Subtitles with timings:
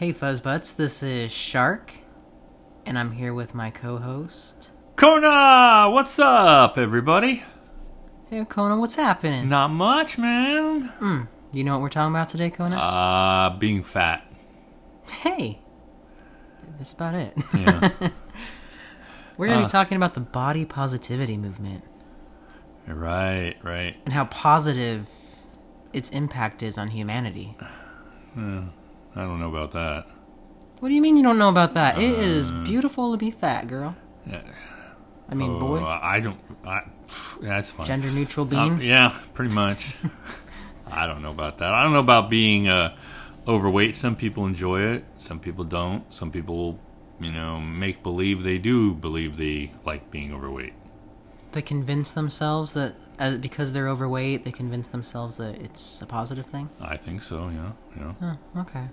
[0.00, 1.92] Hey Fuzzbutts, this is Shark,
[2.86, 4.70] and I'm here with my co-host.
[4.96, 7.44] Kona, what's up, everybody?
[8.30, 9.50] Hey Kona, what's happening?
[9.50, 10.90] Not much, man.
[11.00, 12.76] Mm, you know what we're talking about today, Kona?
[12.76, 14.24] Uh, being fat.
[15.22, 15.58] hey,
[16.78, 17.34] that's about it.
[17.52, 17.90] Yeah.
[19.36, 19.66] we're gonna Uh.
[19.66, 21.84] be talking about the body positivity movement
[22.86, 23.96] right, right.
[24.06, 25.08] and how positive
[25.92, 27.54] its impact is on humanity.
[29.16, 30.06] Uh, I don't know about that.
[30.80, 31.98] What do you mean you don't know about that?
[31.98, 32.62] it is Uh.
[32.64, 33.94] beautiful to be fat, girl.
[34.26, 34.42] Yeah.
[35.28, 36.38] I mean, Oh, boy, I don't.
[36.64, 36.80] I,
[37.40, 37.86] that's fine.
[37.86, 38.80] gender neutral Uh, being.
[38.80, 39.94] yeah, pretty much.
[40.90, 41.72] I don't know about that.
[41.72, 42.96] I don't know about being uh,
[43.46, 43.94] overweight.
[43.94, 45.04] Some people enjoy it.
[45.18, 46.02] Some people don't.
[46.12, 46.78] Some people,
[47.20, 50.72] you know, make believe they do believe they like being overweight.
[51.52, 56.46] They convince themselves that uh, because they're overweight, they convince themselves that it's a positive
[56.46, 56.70] thing.
[56.80, 57.50] I think so.
[57.50, 57.72] Yeah.
[57.96, 58.12] Yeah.
[58.56, 58.88] Oh, okay.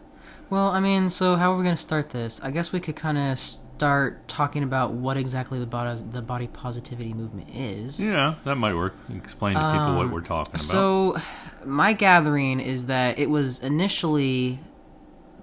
[0.50, 2.40] Well, I mean, so how are we going to start this?
[2.42, 6.48] I guess we could kind of start talking about what exactly the body, the body
[6.48, 8.00] positivity movement is.
[8.00, 8.96] Yeah, that might work.
[9.14, 10.62] Explain to people what Um, we're talking about.
[10.62, 11.18] So,
[11.66, 14.60] my gathering is that it was initially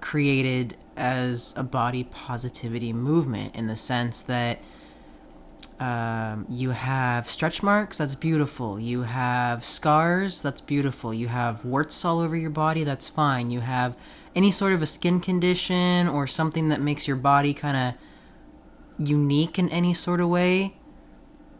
[0.01, 4.59] created as a body positivity movement in the sense that
[5.79, 8.79] um, you have stretch marks, that's beautiful.
[8.79, 11.13] You have scars, that's beautiful.
[11.13, 13.49] You have warts all over your body, that's fine.
[13.49, 13.95] You have
[14.35, 19.57] any sort of a skin condition or something that makes your body kind of unique
[19.57, 20.75] in any sort of way,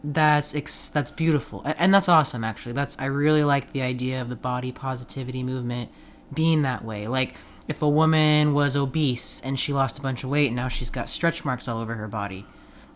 [0.04, 1.62] that's ex- that's beautiful.
[1.64, 2.72] And that's awesome actually.
[2.72, 5.90] That's i really like the idea of the body positivity movement
[6.32, 7.08] being that way.
[7.08, 7.34] Like
[7.66, 10.90] if a woman was obese and she lost a bunch of weight and now she's
[10.90, 12.46] got stretch marks all over her body.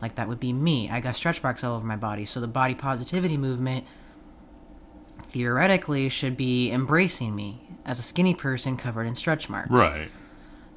[0.01, 0.89] Like that would be me.
[0.89, 2.25] I got stretch marks all over my body.
[2.25, 3.85] So the body positivity movement
[5.31, 10.11] theoretically should be embracing me as a skinny person covered in stretch marks right.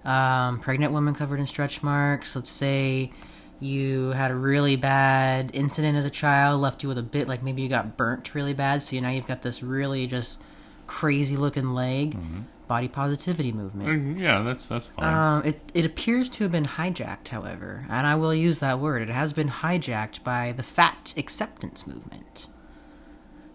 [0.06, 2.36] um, pregnant woman covered in stretch marks.
[2.36, 3.12] Let's say
[3.60, 7.42] you had a really bad incident as a child, left you with a bit like
[7.44, 10.42] maybe you got burnt really bad, so now you've got this really just
[10.88, 12.18] crazy looking leg.
[12.68, 13.90] Body positivity movement.
[13.90, 15.14] Mm, Yeah, that's that's fine.
[15.14, 19.02] Um, it it appears to have been hijacked, however, and I will use that word.
[19.02, 22.48] It has been hijacked by the fat acceptance movement.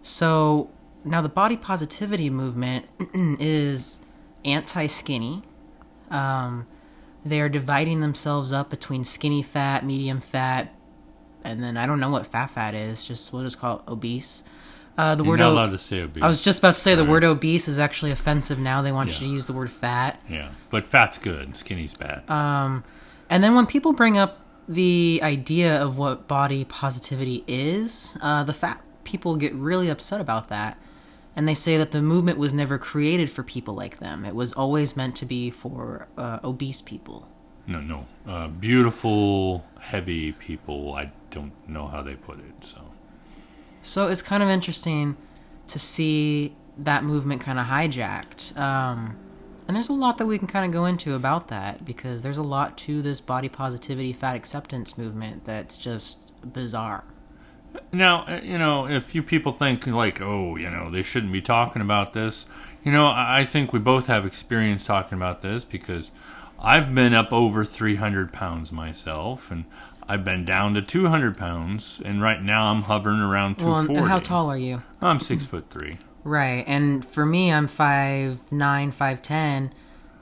[0.01, 0.69] So
[1.03, 2.85] now the body positivity movement
[3.39, 3.99] is
[4.45, 5.43] anti-skinny.
[6.09, 6.67] Um,
[7.25, 10.73] they are dividing themselves up between skinny fat, medium fat,
[11.43, 13.05] and then I don't know what fat fat is.
[13.05, 14.43] Just we'll just call it obese.
[14.97, 16.21] Uh, the You're word not o- allowed to say obese.
[16.23, 18.81] I was just about to say the word obese is actually offensive now.
[18.81, 19.15] They want Yeah.
[19.15, 20.19] you to use the word fat.
[20.29, 21.55] yeah, but fat's good.
[21.55, 22.29] Skinny's bad.
[22.29, 22.83] Um,
[23.29, 28.53] and then when people bring up the idea of what body positivity is, uh, the
[28.53, 30.77] fat people get really upset about that.
[31.35, 34.25] And they say that the movement was never created for people like them.
[34.25, 37.27] It was always meant to be for uh, obese people.
[37.67, 38.05] no, no.
[38.27, 40.93] Uh, beautiful, heavy people.
[40.95, 42.65] I don't know how they put it.
[42.65, 42.81] So
[43.81, 45.15] So it's kind of interesting
[45.67, 48.57] to see that movement kind of hijacked.
[48.57, 49.17] Um,
[49.67, 52.39] and there's a lot that we can kind of go into about that because there's
[52.39, 56.17] a lot to this body positivity, fat acceptance movement that's just
[56.53, 57.03] bizarre.
[57.91, 61.41] Now, uh, you know, if you people think like, oh, you know, they shouldn't be
[61.41, 62.45] talking about this.
[62.83, 66.11] You know, I think we both have experience talking about this because
[66.59, 69.65] I've been up over 300 pounds myself, and
[70.07, 73.93] I've been down to 200 pounds, and right now I'm hovering around 240.
[73.93, 74.81] Well, and how tall are you?
[75.01, 75.97] I'm six foot three.
[76.23, 79.73] Right, and for me, I'm five nine, five ten,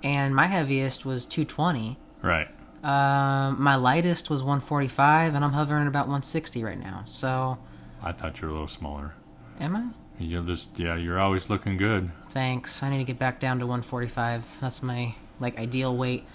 [0.04, 1.98] and my heaviest was two twenty.
[2.22, 2.50] Right.
[2.88, 7.04] Um, my lightest was one forty five, and I'm hovering about one sixty right now.
[7.06, 7.58] So,
[8.02, 9.14] I thought you were a little smaller.
[9.60, 10.24] am I?
[10.24, 12.12] You're just yeah, you're always looking good.
[12.30, 12.82] Thanks.
[12.82, 14.46] I need to get back down to one forty five.
[14.62, 16.26] That's my like ideal weight.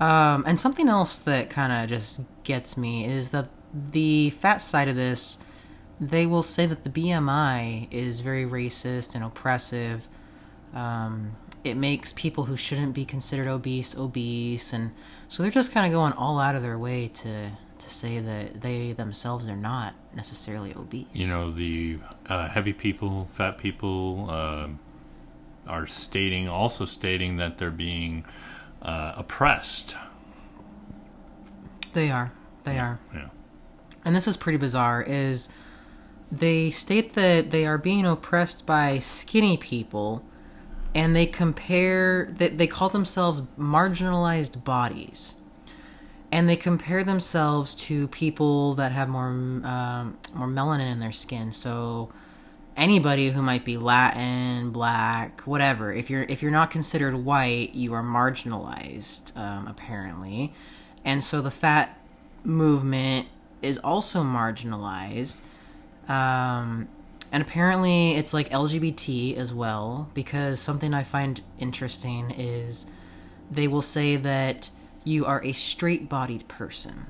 [0.00, 4.88] Um, and something else that kind of just gets me is that the fat side
[4.88, 5.38] of this,
[6.00, 10.08] they will say that the BMI is very racist and oppressive.
[10.74, 14.92] Um, it makes people who shouldn't be considered obese obese, and
[15.28, 18.60] so they're just kind of going all out of their way to to say that
[18.60, 21.06] they themselves are not necessarily obese.
[21.12, 24.68] You know, the uh, heavy people, fat people, uh,
[25.66, 28.24] are stating also stating that they're being
[28.80, 29.96] uh, oppressed.
[31.92, 32.32] they are.
[32.64, 33.00] They are.
[33.12, 33.28] Yeah.
[34.04, 35.48] and this is pretty bizarre, is
[36.30, 40.24] they state that they are being oppressed by skinny people,
[40.94, 45.34] and they compare that they call themselves marginalized bodies,
[46.30, 51.52] and they compare themselves to people that have more um, more melanin in their skin.
[51.52, 52.12] So
[52.76, 55.92] anybody who might be Latin, black, whatever.
[55.92, 60.52] If you're if you're not considered white, you are marginalized, um, apparently,
[61.04, 61.98] and so the fat
[62.44, 63.28] movement
[63.60, 65.36] is also marginalized.
[66.08, 66.88] Um,
[67.32, 72.86] and apparently, it's like LGBT as well, because something I find interesting is
[73.50, 74.68] they will say that
[75.02, 77.06] you are a straight bodied person.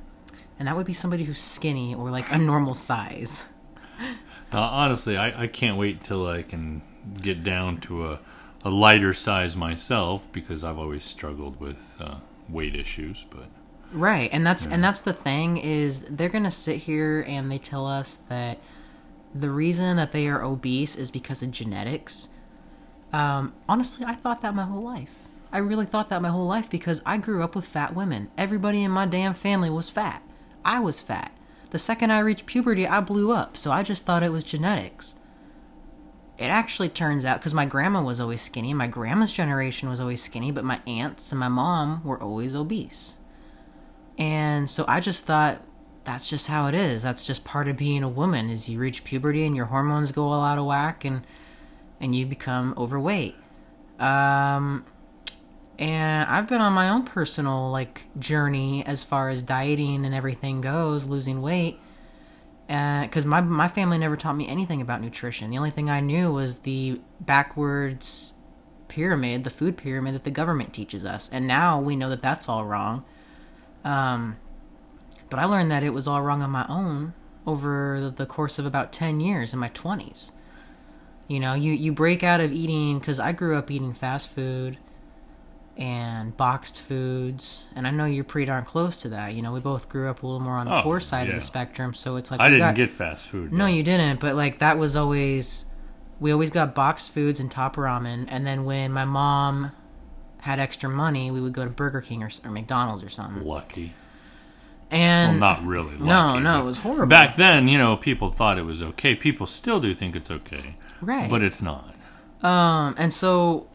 [0.59, 3.45] And that would be somebody who's skinny or like a normal size.
[4.55, 6.83] Uh, honestly, I, I can't wait till I can
[7.23, 8.21] get down to a,
[8.63, 12.17] a lighter size myself because I've always struggled with uh,
[12.51, 13.25] weight issues.
[13.31, 13.47] But
[13.93, 17.87] Right, and that's and that's the thing is they're gonna sit here and they tell
[17.87, 18.59] us that
[19.35, 22.29] the reason that they are obese is because of genetics.
[23.13, 25.29] Um, honestly, I thought that my whole life.
[25.53, 28.31] I really thought that my whole life because I grew up with fat women.
[28.39, 30.23] Everybody in my damn family was fat.
[30.65, 31.33] I was fat.
[31.71, 35.15] The second I reached puberty, I blew up, so I just thought it was genetics.
[36.39, 40.23] It actually turns out because my grandma was always skinny, my grandma's generation was always
[40.23, 43.17] skinny, but my aunts and my mom were always obese.
[44.19, 45.63] And so I just thought
[46.05, 47.03] that's just how it is.
[47.03, 50.29] That's just part of being a woman is you reach puberty and your hormones go
[50.29, 51.25] all out of whack and
[52.01, 53.37] and you become overweight.
[53.99, 54.85] Um
[55.79, 60.61] and I've been on my own personal like journey as far as dieting and everything
[60.61, 61.79] goes, losing weight.
[62.67, 65.51] Because my my family never taught me anything about nutrition.
[65.51, 68.35] The only thing I knew was the backwards
[68.89, 72.49] pyramid, the food pyramid that the government teaches us, and now we know that that's
[72.49, 73.05] all wrong.
[73.85, 74.37] Um,
[75.33, 77.15] but I learned that it was all wrong on my own
[77.47, 80.31] over the course of about 10 years in my 20s.
[81.27, 84.77] You know, you, you break out of eating, because I grew up eating fast food
[85.77, 89.33] and boxed foods, and I know you're pretty darn close to that.
[89.35, 91.35] You know, we both grew up a little more on the Oh, poor side yeah.
[91.35, 93.53] of the spectrum, so it's like I didn't got- get fast food.
[93.53, 94.21] no, you didn't.
[94.21, 95.65] But like that was always
[96.21, 99.73] we always got boxed foods and top ramen, and then when my mom
[100.41, 103.43] had extra money, we would go to Burger King or, or McDonald's or something.
[103.45, 103.95] lucky.
[104.93, 105.97] And Well, not really.
[105.97, 107.07] Lucky, no, no, it was horrible.
[107.07, 109.15] Back then, you know, people thought it was okay.
[109.15, 111.31] People still do think it's okay, right.
[111.31, 111.95] but it's not.
[112.43, 113.69] Um, and so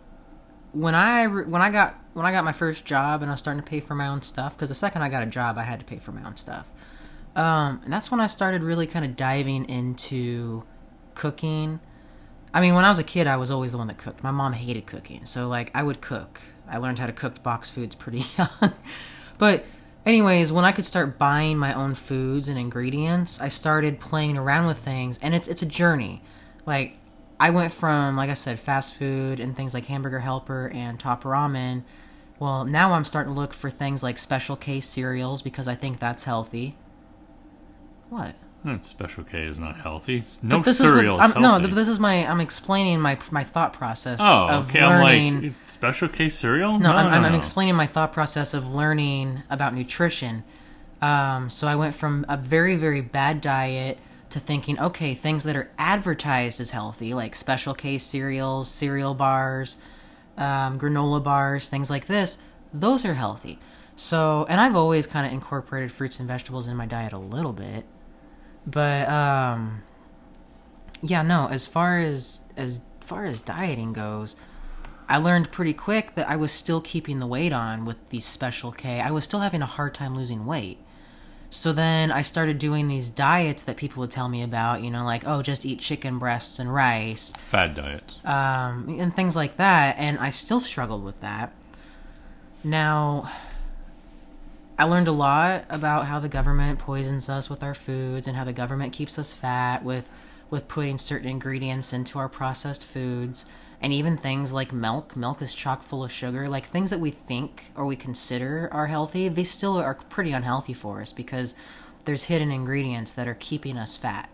[0.73, 3.39] when I re- when I got when I got my first job and I was
[3.39, 5.63] starting to pay for my own stuff because the second I got a job I
[5.63, 6.67] had to pay for my own stuff.
[7.35, 10.63] Um, and that's when I started really kind of diving into
[11.15, 11.79] cooking.
[12.53, 14.23] I mean, when I was a kid, I was always the one that cooked.
[14.23, 16.41] My mom hated cooking, so like I would cook.
[16.67, 18.73] I learned how to cook box foods pretty young.
[19.37, 19.65] but
[20.07, 24.65] anyways, when I could start buying my own foods and ingredients, I started playing around
[24.67, 26.23] with things, and it's it's a journey.
[26.65, 26.97] Like
[27.39, 31.23] I went from, like I said, fast food and things like Hamburger Helper and Top
[31.23, 31.83] Ramen.
[32.39, 35.99] Well, now I'm starting to look for things like Special K cereals because I think
[35.99, 36.77] that's healthy.
[38.09, 38.35] What?
[38.63, 40.23] Hmm, Special K is not healthy.
[40.41, 41.49] No But this cereal is what, is I'm, no.
[41.51, 41.65] healthy.
[41.65, 42.25] th- This is my.
[42.27, 44.81] I'm explaining my my thought process oh, of okay.
[44.85, 45.35] learning.
[45.37, 46.79] I'm like Special K cereal.
[46.79, 50.43] No, I'm, I'm, I'm explaining my thought process of learning about nutrition.
[51.01, 53.99] Um, so I went from a very, very bad diet
[54.31, 59.77] to thinking, okay, things that are advertised as healthy, like Special K cereals, cereal bars,
[60.35, 62.37] um, granola bars, things like this,
[62.73, 63.59] those are healthy.
[63.95, 67.53] So, and I've always kind of incorporated fruits and vegetables in my diet a little
[67.53, 67.85] bit,
[68.67, 69.81] but um,
[71.01, 71.47] yeah, no.
[71.47, 74.35] As far as as far as dieting goes,
[75.07, 78.71] I learned pretty quick that I was still keeping the weight on with these Special
[78.71, 78.99] K.
[78.99, 80.79] I was still having a hard time losing weight.
[81.49, 85.05] So then I started doing these diets that people would tell me about, you know,
[85.05, 88.19] like, oh, just eat chicken breasts and rice, fad diets.
[88.25, 89.95] um, and things like that.
[89.97, 91.53] And I still struggled with that.
[92.65, 93.31] Now,
[94.79, 98.43] I learned a lot about how the government poisons us with our foods and how
[98.43, 100.09] the government keeps us fat with
[100.49, 103.45] with putting certain ingredients into our processed foods.
[103.81, 106.47] And even things like milk milk is chock full of sugar.
[106.47, 110.73] Like things that we think or we consider are healthy they still are pretty unhealthy
[110.73, 111.55] for us because
[112.05, 114.29] there's hidden ingredients that are keeping us fat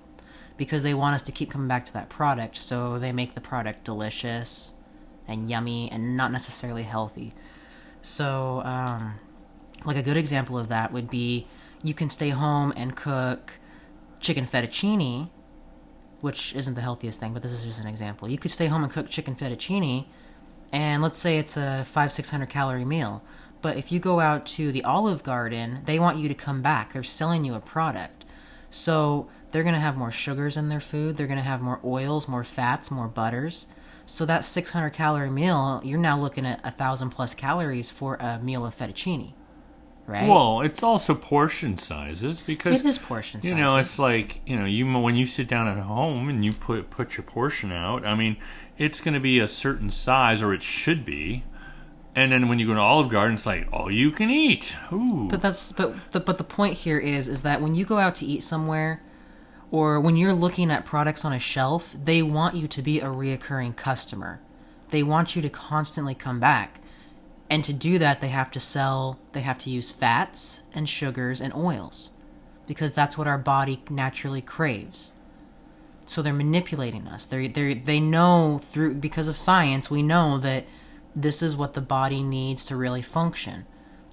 [0.58, 2.58] because they want us to keep coming back to that product.
[2.58, 4.74] So they make the product delicious
[5.26, 7.34] and yummy and not necessarily healthy.
[8.02, 9.16] So um,
[9.86, 11.48] like a good example of that would be
[11.84, 13.60] you can stay home and cook
[14.20, 15.30] chicken fettuccine,
[16.22, 18.30] which isn't the healthiest thing, but this is just an example.
[18.30, 20.06] You could stay home and cook chicken fettuccine,
[20.72, 23.22] and let's say it's a five six hundred calorie meal.
[23.62, 26.94] But if you go out to the Olive Garden, they want you to come back.
[26.94, 28.25] They're selling you a product,
[28.70, 31.18] so they're gonna have more sugars in their food.
[31.18, 33.68] They're gonna have more oils, more fats, more butters.
[34.06, 38.38] So that 600 calorie meal, you're now looking at a thousand plus calories for a
[38.40, 39.34] meal of fettuccine.
[40.07, 40.27] Right?
[40.27, 43.65] Well, it's also portion sizes because it is portion you sizes.
[43.65, 46.89] know it's like you know you when you sit down at home and you put
[46.89, 48.05] put your portion out.
[48.05, 48.38] I mean,
[48.77, 51.43] it's going to be a certain size, or it should be.
[52.15, 54.74] And then when you go to Olive Garden, it's like all you can eat.
[54.91, 57.98] Ooh, But that's but the but the point here is is that when you go
[57.98, 59.01] out to eat somewhere,
[59.72, 63.07] or when you're looking at products on a shelf, they want you to be a
[63.07, 64.39] reoccurring customer.
[64.91, 66.79] They want you to constantly come back.
[67.50, 71.40] And to do that, they have to sell, they have to use fats and sugars
[71.42, 72.12] and oils
[72.68, 75.12] because that's what our body naturally craves.
[76.06, 77.26] So they're manipulating us.
[77.26, 80.66] They they they know through because of science, we know that
[81.16, 83.66] this is what the body needs to really function.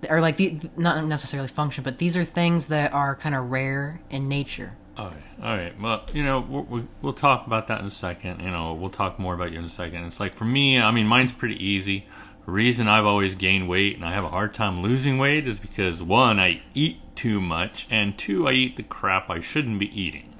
[0.08, 4.00] Or like the not necessarily function, but these are things that are kind of rare
[4.08, 4.76] in nature.
[4.96, 5.80] all right, all right.
[5.80, 8.40] Well, you know, we'll, we'll talk about that in a second.
[8.40, 10.04] You know, we'll talk more about you in a second.
[10.04, 12.06] It's like for me, I mean, mine's pretty easy.
[12.50, 16.02] Reason I've always gained weight and I have a hard time losing weight is because
[16.02, 20.34] one, I eat too much, and two, I eat the crap I shouldn't be eating.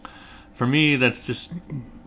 [0.53, 1.53] For me, that's just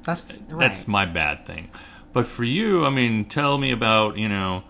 [0.03, 0.59] That's right.
[0.59, 1.69] that's my bad thing.
[2.11, 4.63] But for you, I mean, tell me about you know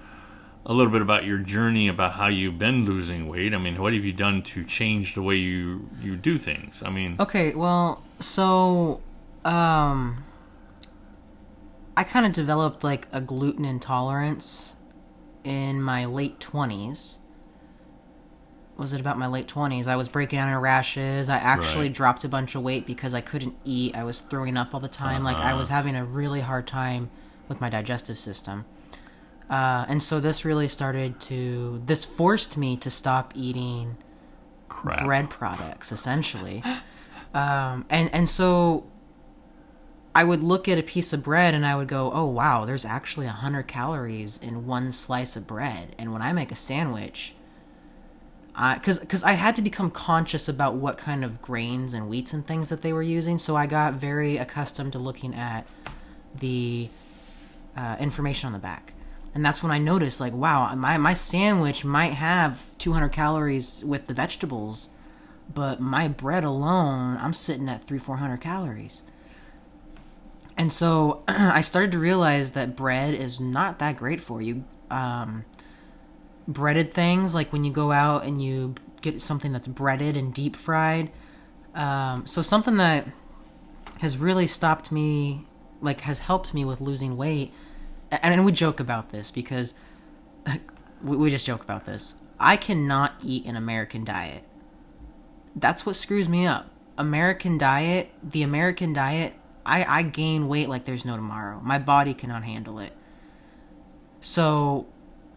[0.66, 3.54] a little bit about your journey about how you've been losing weight.
[3.54, 6.84] I mean, what have you done to change the way you you do things?
[6.86, 9.02] I mean, Okay, well, so
[9.44, 10.24] um
[11.98, 14.76] I kind of developed like a gluten intolerance
[15.44, 17.18] in my late 20s.
[18.78, 19.88] Was it about my late 20s?
[19.88, 21.30] I was breaking out in rashes.
[21.30, 21.94] I actually Right.
[21.94, 23.96] dropped a bunch of weight because I couldn't eat.
[23.96, 25.24] I was throwing up all the time.
[25.24, 25.58] Like I Uh-huh.
[25.58, 27.10] was having a really hard time
[27.48, 28.66] with my digestive system.
[29.50, 33.98] Uh, and so this really started to this forced me to stop eating
[34.70, 35.04] crap.
[35.04, 36.64] bread products essentially
[37.36, 38.86] um, and and so
[40.16, 42.86] i would look at a piece of bread and i would go oh wow there's
[42.86, 45.96] actually 100 calories in one slice of bread.
[45.98, 47.34] And when i make a sandwich
[48.54, 52.46] because because I had to become conscious about what kind of grains and wheats and
[52.46, 55.66] things that they were using, so I got very accustomed to looking at
[56.40, 56.90] the
[57.76, 58.94] uh, information on the back,
[59.34, 64.06] and that's when I noticed, like, wow, my my sandwich might have 200 calories with
[64.06, 64.90] the vegetables,
[65.52, 69.02] but my bread alone, I'm sitting at three 400 calories.
[70.58, 74.64] And so I started to realize that bread is not that great for you.
[74.90, 75.46] Um,
[76.48, 80.56] breaded things, like when you go out and you get something that's breaded and deep
[80.56, 81.12] fried.
[81.74, 83.08] Um, so something that
[84.00, 85.46] has really stopped me,
[85.82, 87.52] like has helped me with losing weight,
[88.12, 89.74] a- and we joke about this because
[91.04, 92.16] we, we just joke about this.
[92.40, 94.44] I cannot eat an American diet.
[95.56, 96.70] That's what screws me up.
[96.98, 99.34] American diet, the American diet,
[99.66, 101.60] I, I gain weight like there's no tomorrow.
[101.64, 102.94] My body cannot handle it.
[104.22, 104.88] So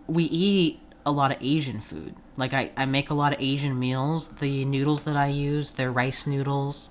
[0.07, 2.15] we eat a lot of Asian food.
[2.37, 4.29] Like I, I make a lot of Asian meals.
[4.29, 6.91] The noodles that I use, they're rice noodles.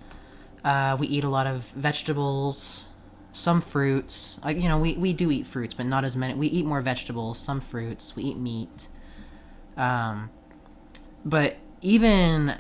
[0.64, 2.88] Uh, we eat a lot of vegetables,
[3.32, 4.40] some fruits.
[4.44, 6.34] Like you know, we, we do eat fruits, but not as many.
[6.34, 8.16] We eat more vegetables, some fruits.
[8.16, 8.88] We eat meat.
[9.78, 10.30] Um,
[11.24, 12.56] but even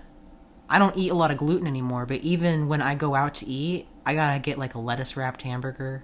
[0.69, 2.05] I don't eat a lot of gluten anymore.
[2.05, 5.43] But even when I go out to eat, I gotta get like a lettuce wrapped
[5.43, 6.03] hamburger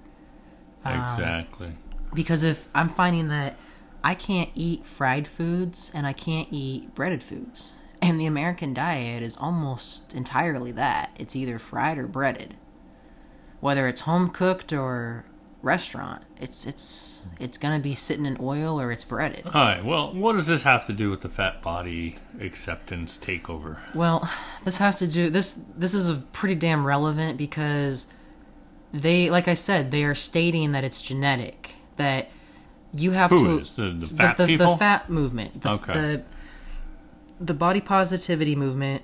[0.84, 1.74] um, Exactly.
[2.14, 3.56] because if I'm finding that
[4.04, 7.74] I can't eat fried foods and I can't eat breaded foods.
[8.02, 11.12] And the American diet is almost entirely that.
[11.20, 12.56] It's either fried or breaded.
[13.60, 15.24] Whether it's home cooked or
[15.62, 19.46] restaurant, it's it's it's to be sitting in oil or it's breaded.
[19.46, 19.84] All right.
[19.84, 23.80] Well, what does this have to do with the fat body acceptance takeover?
[23.94, 24.30] Well,
[24.66, 28.08] this has to do this this is a pretty damn relevant because
[28.94, 32.30] they like I said, they are stating that it's genetic that
[32.94, 34.72] you have Who to is the the fat the, the, people?
[34.74, 35.62] the fat movement.
[35.62, 35.94] The, Okay.
[35.94, 36.24] The,
[37.40, 39.04] the body positivity movement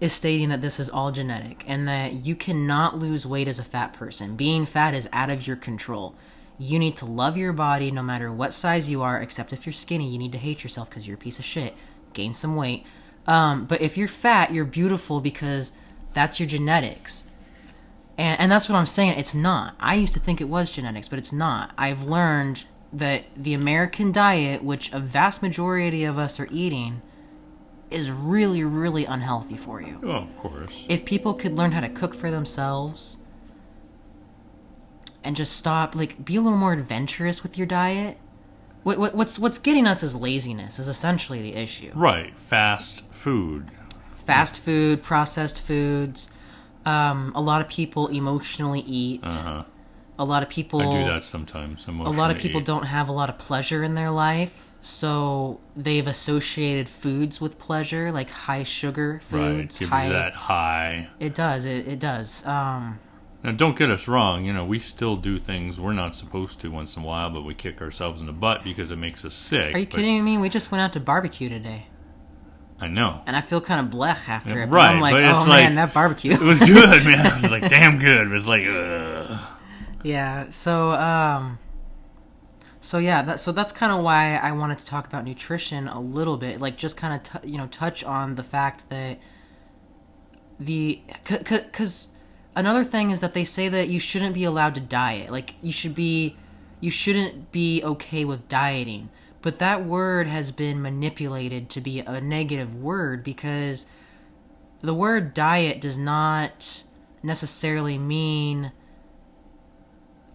[0.00, 3.64] is stating that this is all genetic and that you cannot lose weight as a
[3.64, 4.36] fat person.
[4.36, 6.14] Being fat is out of your control.
[6.58, 9.72] You need to love your body no matter what size you are, except if you're
[9.72, 11.74] skinny, you need to hate yourself because you're a piece of shit.
[12.12, 12.84] Gain some weight.
[13.26, 15.72] Um, but if you're fat, you're beautiful because
[16.14, 17.24] that's your genetics.
[18.16, 19.18] And, and that's what I'm saying.
[19.18, 19.76] It's not.
[19.78, 21.72] I used to think it was genetics, but it's not.
[21.78, 27.02] I've learned that the American diet, which a vast majority of us are eating,
[27.90, 30.00] is really, really unhealthy for you.
[30.04, 30.84] Oh, of course.
[30.88, 33.18] If people could learn how to cook for themselves
[35.24, 38.18] and just stop, like, be a little more adventurous with your diet.
[38.82, 40.78] What, what, what's what's getting us is laziness.
[40.78, 41.90] Is essentially the issue.
[41.94, 42.36] Right.
[42.38, 43.70] Fast food.
[44.24, 46.30] Fast food, processed foods.
[46.86, 49.20] Um, a lot of people emotionally eat.
[49.22, 49.64] Uh huh.
[50.18, 51.86] A lot of people I do that sometimes.
[51.86, 52.66] a lot of people eat.
[52.66, 58.12] don't have a lot of pleasure in their life so they've associated foods with pleasure,
[58.12, 59.22] like high sugar right.
[59.24, 59.78] foods.
[59.78, 61.08] Gives high, you that high.
[61.20, 61.64] It does.
[61.64, 62.44] It, it does.
[62.46, 63.00] Um,
[63.42, 64.44] Now, don't get us wrong.
[64.44, 67.42] You know, we still do things we're not supposed to once in a while, but
[67.42, 69.74] we kick ourselves in the butt because it makes us sick.
[69.74, 70.38] are you But kidding me?
[70.38, 71.86] We just went out to barbecue today,
[72.80, 73.22] I know.
[73.26, 74.70] and I feel kind of blech after Yeah, it.
[74.70, 76.32] But right, I'm like, but oh like- man, that barbecue.
[76.34, 77.26] It was good, man.
[77.26, 78.26] It was like damn good.
[78.28, 79.40] It was like, ugh.
[80.04, 80.50] Yeah.
[80.50, 81.58] So, um,
[82.80, 83.22] so yeah.
[83.22, 86.60] That, so that's kind of why I wanted to talk about nutrition a little bit,
[86.60, 89.18] like just kind of t- you know touch on the fact that
[90.60, 92.08] the because
[92.54, 95.30] another thing is that they say that you shouldn't be allowed to diet.
[95.30, 96.36] Like you should be,
[96.80, 99.10] you shouldn't be okay with dieting.
[99.40, 103.86] But that word has been manipulated to be a negative word because
[104.82, 106.82] the word diet does not
[107.22, 108.72] necessarily mean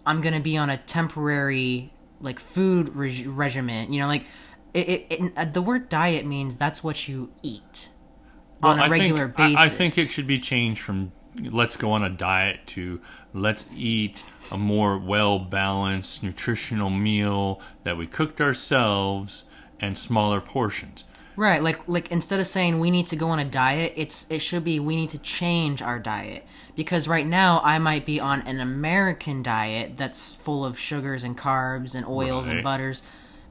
[0.06, 1.93] I'm gonna be on a temporary
[2.24, 3.94] like food reg- regimen.
[3.94, 4.26] You know, like
[4.74, 7.90] it, it, it, uh, the word diet means that's what you eat
[8.64, 9.60] on Well, a I regular think, basis.
[9.60, 13.02] I, I think it should be changed from let's go on a diet to
[13.34, 19.44] let's eat a more well balanced nutritional meal that we cooked ourselves
[19.80, 21.06] and smaller portions.
[21.36, 24.40] Right, like like instead of saying we need to go on a diet, it's it
[24.40, 28.42] should be we need to change our diet because right now I might be on
[28.42, 33.02] an American diet that's full of sugars and carbs and oils and butters,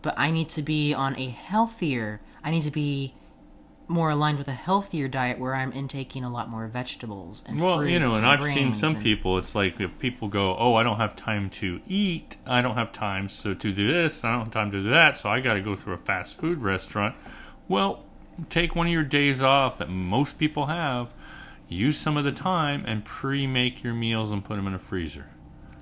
[0.01, 2.21] but I need to be on a healthier.
[2.45, 3.15] I need to be
[3.89, 7.85] more aligned with a healthier diet where I'm intaking a lot more vegetables and Well,
[7.85, 9.39] you know, fruits and I've seen some and- people.
[9.39, 12.37] It's like if people go, "Oh, I don't have time to eat.
[12.47, 14.25] I don't have time so to do this.
[14.25, 15.17] I don't have time to do that.
[15.17, 17.17] So I got to go through a fast food restaurant."
[17.73, 18.05] Well,
[18.51, 21.09] take one of your days off that most people have.
[21.71, 25.31] Use some of the time and pre-make your meals and put them in a freezer.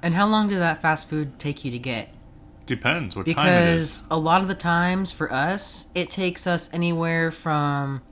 [0.01, 2.15] And how long did that fast food take you to get?
[2.65, 4.03] Depends what time it is.
[4.03, 8.03] because a lot of the times for us it takes us anywhere from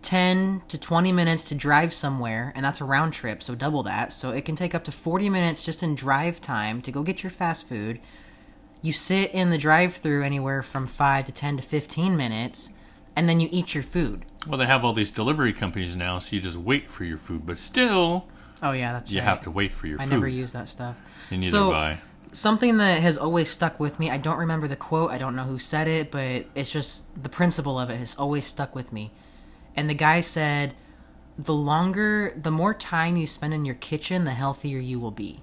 [0.00, 4.14] 10 to 20 minutes to drive somewhere and that's a round trip so double that
[4.14, 7.22] so it can take up to 40 minutes just in drive time to go get
[7.22, 8.00] your fast food
[8.80, 12.70] you sit in the drive through anywhere from 5 to 10 to 15 minutes
[13.20, 16.34] and then you eat your food Well, they have all these delivery companies now, so
[16.34, 17.44] you just wait for your food.
[17.44, 18.26] But still,
[18.62, 20.04] oh yeah that's you right have to wait for your food.
[20.04, 20.14] i food.
[20.14, 20.96] never use that stuff
[21.30, 21.98] and neither so do I.
[22.32, 24.10] something that has always stuck with me.
[24.10, 25.10] I don't remember the quote.
[25.10, 28.46] I don't know who said it, but it's just the principle of it has always
[28.46, 29.12] stuck with me.
[29.76, 30.74] And the guy said,
[31.38, 35.42] "The longer, the more time you spend in your kitchen, the healthier you will be."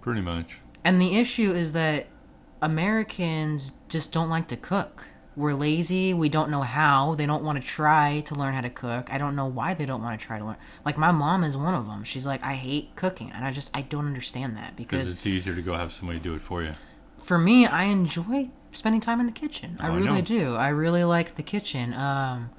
[0.00, 0.58] Pretty much.
[0.82, 2.06] And the issue is that
[2.60, 5.06] Americans just don't like to cook.
[5.36, 6.14] We're lazy.
[6.14, 7.14] We don't know how.
[7.16, 9.12] They don't want to try to learn how to cook.
[9.12, 10.56] I don't know why they don't want to try to learn.
[10.84, 12.04] Like my mom is one of them.
[12.04, 15.54] She's like, I hate cooking, and I just I don't understand that Because it's easier
[15.54, 16.74] to go have somebody do it for you.
[17.22, 19.76] for me, I enjoy spending time in the kitchen.
[19.80, 20.20] I Oh, I really know.
[20.20, 20.54] do.
[20.56, 21.94] I really like the kitchen.
[21.94, 22.50] Um,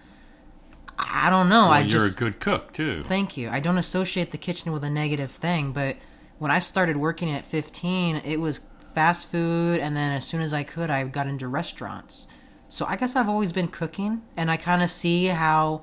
[0.99, 1.63] I I don't know.
[1.63, 3.03] Well, I you're just a good cook too.
[3.03, 3.49] thank you.
[3.49, 5.97] I don't associate the kitchen with a negative thing, but
[6.39, 8.61] when I started working at 15, it was
[8.93, 12.27] fast food, and then as soon as I could, I got into restaurants.
[12.75, 15.81] So I guess I've always been cooking, and I kind of see how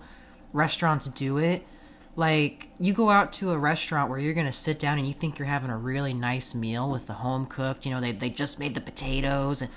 [0.52, 1.66] restaurants do it.
[2.16, 5.38] Like you go out to a restaurant where you're gonna sit down and you think
[5.38, 7.87] you're having a really nice meal with the home cooked.
[7.87, 9.70] You know, they they just made the potatoes and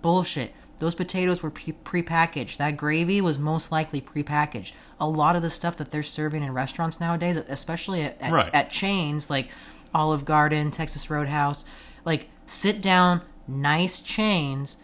[0.00, 0.54] bullshit.
[0.78, 2.56] Those potatoes were pre- prepackaged.
[2.56, 4.72] That gravy was most likely prepackaged.
[4.98, 8.54] A lot of the stuff that they're serving in restaurants nowadays, especially at, at, Right.
[8.54, 9.50] at chains like
[9.94, 11.66] Olive Garden, Texas Roadhouse,
[12.06, 14.78] like sit down, nice chains,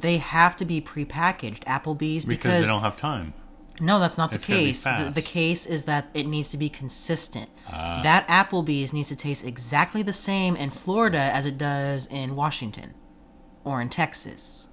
[0.00, 1.64] they have to be prepackaged.
[1.64, 3.34] Applebee's because, because, they don't have time.
[3.80, 4.84] no, that's not the It's be case.
[4.84, 7.50] The, the case is that it needs to be consistent.
[7.68, 8.00] Ah.
[8.02, 12.94] that Applebee's needs to taste exactly the same in Florida as it does in Washington,
[13.64, 14.68] or in Texas,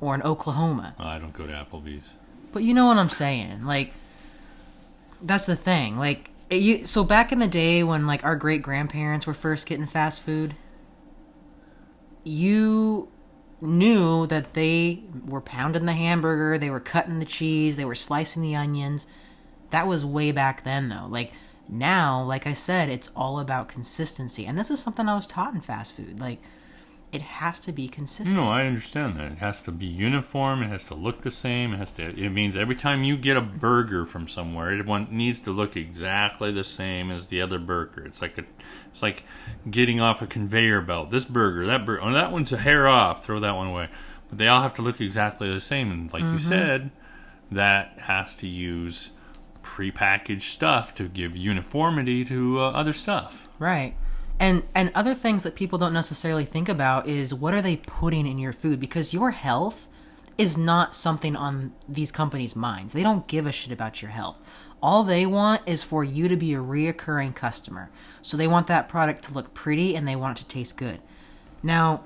[0.00, 0.94] or in Oklahoma.
[0.98, 2.14] I don't go to Applebee's.
[2.52, 3.64] But you know what I'm saying?
[3.64, 3.92] Like,
[5.22, 5.98] that's the thing.
[5.98, 9.66] Like, it, you, so back in the day when like our great grandparents were first
[9.66, 10.54] getting fast food,
[12.24, 13.08] you
[13.62, 18.42] knew that they were pounding the hamburger, they were cutting the cheese, they were slicing
[18.42, 19.06] the onions.
[19.70, 21.06] That was way back then, though.
[21.08, 21.32] Like
[21.68, 25.54] now, like I said, it's all about consistency, and this is something I was taught
[25.54, 26.20] in fast food.
[26.20, 26.42] Like,
[27.12, 28.36] it has to be consistent.
[28.36, 29.32] No, I understand that.
[29.32, 30.62] It has to be uniform.
[30.62, 31.74] It has to look the same.
[31.74, 32.04] It has to.
[32.04, 35.76] It means every time you get a burger from somewhere, it one needs to look
[35.76, 38.02] exactly the same as the other burger.
[38.06, 38.44] It's like a,
[38.90, 39.24] it's like
[39.70, 41.10] getting off a conveyor belt.
[41.10, 43.26] This burger, that burger, oh, that one's a hair off.
[43.26, 43.88] Throw that one away.
[44.30, 45.92] But they all have to look exactly the same.
[45.92, 46.90] And like you said,
[47.50, 49.10] that has to use
[49.62, 53.48] prepackaged stuff to give uniformity to uh, other stuff.
[53.58, 53.96] Right.
[54.38, 58.26] And and other things that people don't necessarily think about is what are they putting
[58.26, 59.88] in your food because your health
[60.38, 62.92] is not something on these companies' minds.
[62.92, 64.38] They don't give a shit about your health.
[64.82, 67.90] All they want is for you to be a reoccurring customer.
[68.20, 71.00] So they want that product to look pretty and they want it to taste good.
[71.62, 72.02] Now,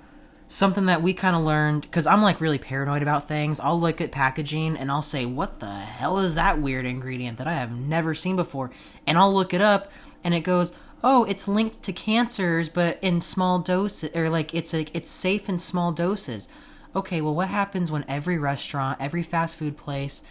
[0.48, 3.58] something that we kind of learned because I'm like really paranoid about things.
[3.60, 7.48] I'll look at packaging and I'll say, "What the hell is that weird ingredient that
[7.48, 8.70] I have never seen before?"
[9.06, 9.90] And I'll look it up,
[10.22, 10.72] and it goes,
[11.08, 15.48] "Oh, it's linked to cancers, but in small doses, or like it's like it's safe
[15.48, 16.48] in small doses."
[16.96, 20.24] Okay, well, what happens when every restaurant, every fast food place,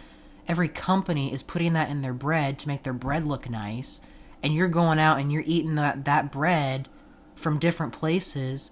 [0.46, 4.02] every company is putting that in their bread to make their bread look nice,
[4.42, 6.88] and you're going out and you're eating that that bread
[7.34, 8.70] from different places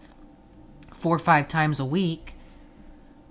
[0.92, 2.34] four or five times a week,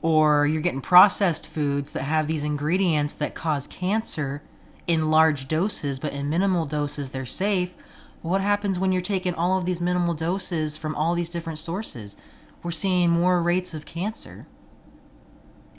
[0.02, 4.42] or you're getting processed foods that have these ingredients that cause cancer
[4.88, 7.76] in large doses, but in minimal doses they're safe.
[8.24, 12.16] What happens when you're taking all of these minimal doses from all these different sources?
[12.64, 14.48] We're seeing more rates of cancer.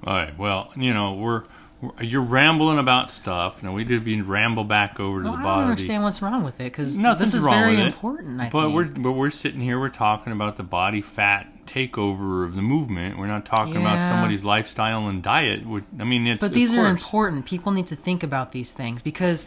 [0.06, 0.38] All right.
[0.38, 1.44] Well, you know, we're,
[1.80, 3.62] we're you're rambling about stuff.
[3.62, 6.44] Now we did be ramble back over to Well, the I don't understand what's wrong
[6.44, 7.86] with it because this is very it.
[7.86, 8.38] important.
[8.42, 8.74] I but think.
[8.74, 9.80] we're but we're sitting here.
[9.80, 13.18] We're talking about the body fat takeover of the movement.
[13.18, 15.62] We're not talking about somebody's lifestyle and diet.
[15.98, 17.46] I mean, it's But these are important.
[17.46, 19.46] People need to think about these things because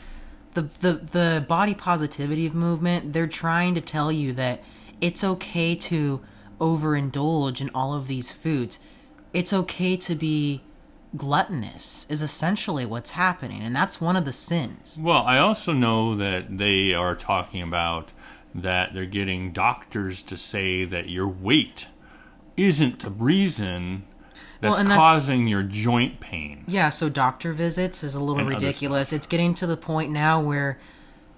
[0.58, 4.64] the, the the body positivity movement, they're trying to tell you that
[5.00, 6.22] it's okay to
[6.60, 8.80] overindulge in all of these foods.
[9.34, 10.64] It's okay to be
[11.16, 15.00] gluttonous is essentially what's happening and that's one of the sins.
[15.02, 18.12] Well, I also know that they are talking about
[18.54, 21.88] that they're getting doctors to say that your weight
[22.58, 24.06] isn't the reason
[24.62, 26.64] that's Well, and that's- causing your joint pain.
[26.68, 29.14] Yeah, so doctor visits is a little And ridiculous.
[29.14, 30.78] It's getting to the point now where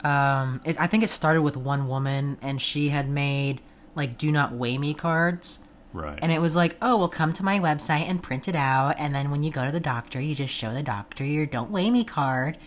[0.03, 3.61] um, it, I think it started with one woman and she had made
[3.95, 5.59] like "Do not weigh me" cards,
[5.91, 6.17] Right.
[6.21, 9.13] and it was like, "Oh, well, come to my website and print it out, and
[9.13, 11.89] then when you go to the doctor, you just show the doctor your "Don't weigh
[11.89, 12.57] me" card."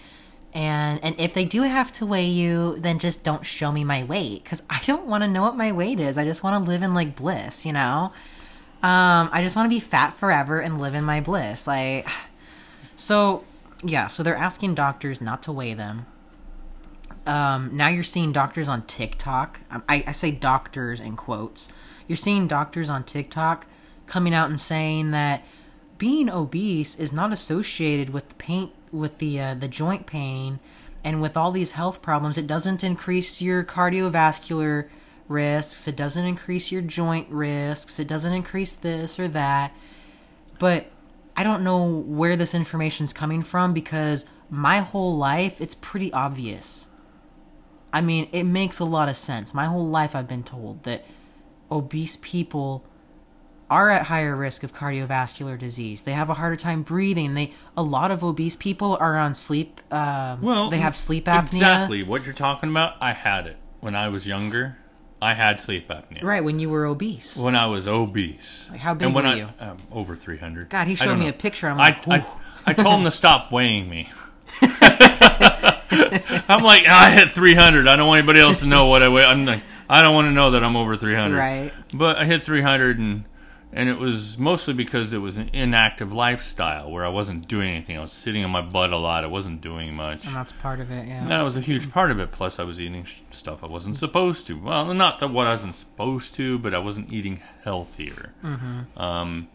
[0.53, 4.05] And and if they do have to weigh you, then just don't show me my
[4.05, 6.19] weight because I don't want to know what my weight is.
[6.19, 8.13] I just want to live in like bliss, you know.
[8.83, 11.67] Um, I just want to be fat forever and live in my bliss.
[11.67, 12.07] Like,
[12.97, 13.45] so
[13.83, 14.09] yeah.
[14.09, 16.07] So they're asking doctors not to weigh them.
[17.27, 19.61] Um, now you're seeing doctors on TikTok.
[19.71, 21.69] Um, I, I say doctors in quotes.
[22.09, 23.67] You're seeing doctors on TikTok
[24.07, 25.45] coming out and saying that
[25.99, 30.59] being obese is not associated with the pain, with the uh, the joint pain,
[31.05, 32.37] and with all these health problems.
[32.37, 34.89] It doesn't increase your cardiovascular
[35.33, 35.89] risks.
[35.89, 37.99] It doesn't increase your joint risks.
[37.99, 39.75] It doesn't increase this or that.
[40.59, 40.87] But
[41.37, 46.89] I don't know where this information's coming from because my whole life it's pretty obvious.
[47.93, 49.53] I mean, it makes a lot of sense.
[49.53, 51.05] My whole life I've been told that
[51.71, 52.85] obese people
[53.73, 56.03] are at higher risk of cardiovascular disease.
[56.03, 57.33] They have a harder time breathing.
[57.33, 59.81] They a lot of obese people are on sleep.
[59.91, 61.47] Um, well, they have sleep apnea.
[61.47, 62.97] Exactly what you're talking about.
[63.01, 64.77] I had it when I was younger.
[65.23, 66.25] I had sleep apnea.
[66.25, 67.37] Right when you were obese.
[67.37, 68.67] When I was obese.
[68.71, 69.49] Like, how big and when were I, you?
[69.61, 70.69] Um, over 300.
[70.69, 71.31] God, he showed me know.
[71.31, 71.69] a picture.
[71.69, 72.25] I'm like, I, "Ooh."
[72.67, 74.11] I told him to stop weighing me.
[74.61, 74.71] I'm
[76.65, 77.87] like, I hit 300.
[77.87, 79.25] I don't want anybody else to know what I weigh.
[79.25, 81.37] I'm like, I don't want to know that I'm over 300.
[81.37, 81.73] Right.
[81.95, 83.25] But I hit 300, and
[83.73, 87.97] and it was mostly because it was an inactive lifestyle where I wasn't doing anything.
[87.97, 89.25] I was sitting on my butt a lot.
[89.25, 90.27] I wasn't doing much.
[90.27, 91.09] and that's part of it.
[91.09, 91.27] Yeah.
[91.27, 92.33] That was a huge part of it.
[92.33, 94.59] Plus, I was eating stuff I wasn't supposed to.
[94.59, 98.35] Well, not that what I wasn't supposed to, but I wasn't eating healthier.
[98.45, 98.99] Mm-hmm.
[99.01, 99.49] Um,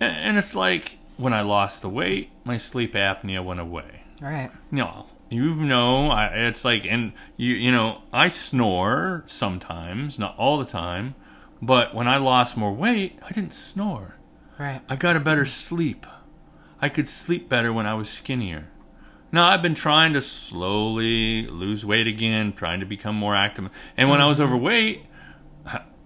[0.00, 4.02] and, and it's like when I lost the weight, my sleep apnea went away.
[4.22, 4.50] All right.
[4.70, 10.58] No, you know, I, it's like, and you, you know, I snore sometimes, not all
[10.58, 11.14] the time,
[11.62, 14.14] but when I lost more weight, I didn't snore.
[14.58, 14.80] Right.
[14.88, 16.06] I got a better sleep.
[16.80, 18.68] I could sleep better when I was skinnier.
[19.30, 23.68] Now I've been trying to slowly lose weight again, trying to become more active.
[23.96, 25.04] And when I was overweight,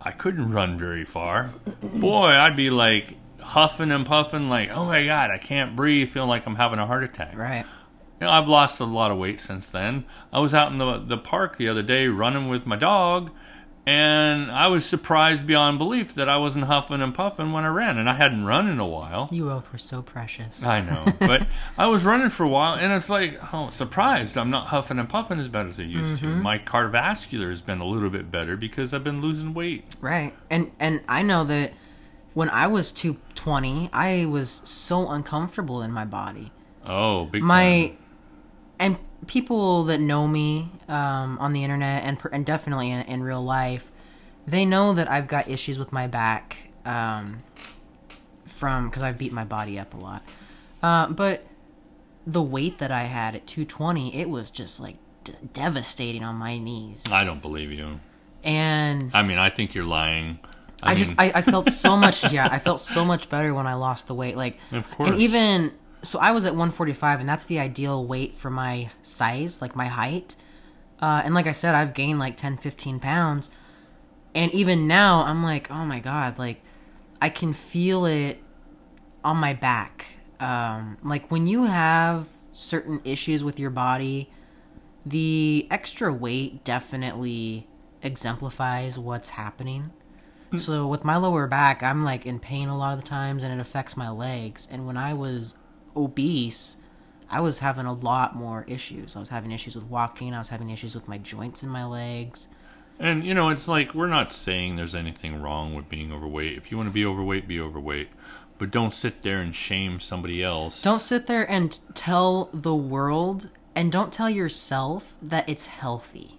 [0.04, 1.52] I- couldn't run very far.
[1.80, 6.28] Boy, I'd be like huffing and puffing, like, oh my god, I can't breathe, feeling
[6.28, 7.36] like I'm having a heart attack.
[7.36, 7.64] Right.
[8.20, 10.04] You know, I've lost a lot of weight since then.
[10.32, 13.30] I was out in the the park the other day running with my dog,
[13.84, 17.98] and I was surprised beyond belief that I wasn't huffing and puffing when I ran,
[17.98, 19.28] and I hadn't run in a while.
[19.32, 20.62] You both were so precious.
[20.62, 24.50] I know, but I was running for a while, and it's like, oh, surprised I'm
[24.50, 26.26] not huffing and puffing as bad as I used to.
[26.26, 26.42] Mm-hmm.
[26.42, 29.84] My cardiovascular has been a little bit better because I've been losing weight.
[30.00, 30.34] Right.
[30.48, 31.72] And and I know that
[32.34, 36.52] when I was 220, I was so uncomfortable in my body.
[36.86, 37.98] Oh, big My time.
[38.78, 43.42] and people that know me um, on the internet and and definitely in, in real
[43.44, 43.90] life,
[44.46, 47.42] they know that I've got issues with my back um,
[48.44, 50.22] from because I've beat my body up a lot.
[50.82, 51.46] Uh, but
[52.26, 56.58] the weight that I had at 220, it was just like d- devastating on my
[56.58, 57.02] knees.
[57.11, 58.00] I don't believe you.
[58.44, 60.40] And I mean, I think you're lying.
[60.85, 63.74] I, just I, I felt so much yeah I felt so much better when I
[63.74, 65.11] lost the weight like Of course.
[65.11, 69.60] and even so I was at 145 and that's the ideal weight for my size
[69.62, 70.36] like my height.
[71.00, 73.50] Uh, and like I said I've gained like 10 15 pounds.
[74.34, 76.62] And even now I'm like oh my god like
[77.20, 78.40] I can feel it
[79.24, 80.06] on my back.
[80.40, 84.28] Um, like when you have certain issues with your body
[85.04, 87.66] the extra weight definitely
[88.02, 89.90] exemplifies what's happening.
[90.58, 93.52] So with my lower back, I'm like in pain a lot of the times, and
[93.52, 94.68] it affects my legs.
[94.70, 95.56] And when I was
[95.96, 96.76] obese,
[97.31, 99.16] I was having a lot more issues.
[99.16, 100.35] I was having issues with walking.
[100.35, 102.48] I was having issues with my joints in my legs.
[102.98, 106.57] And you know, it's like we're not saying there's anything wrong with being overweight.
[106.57, 108.11] If you want to be overweight, be overweight.
[108.59, 110.83] But don't sit there and shame somebody else.
[110.83, 116.38] Don't sit there and tell the world, and don't tell yourself that it's healthy.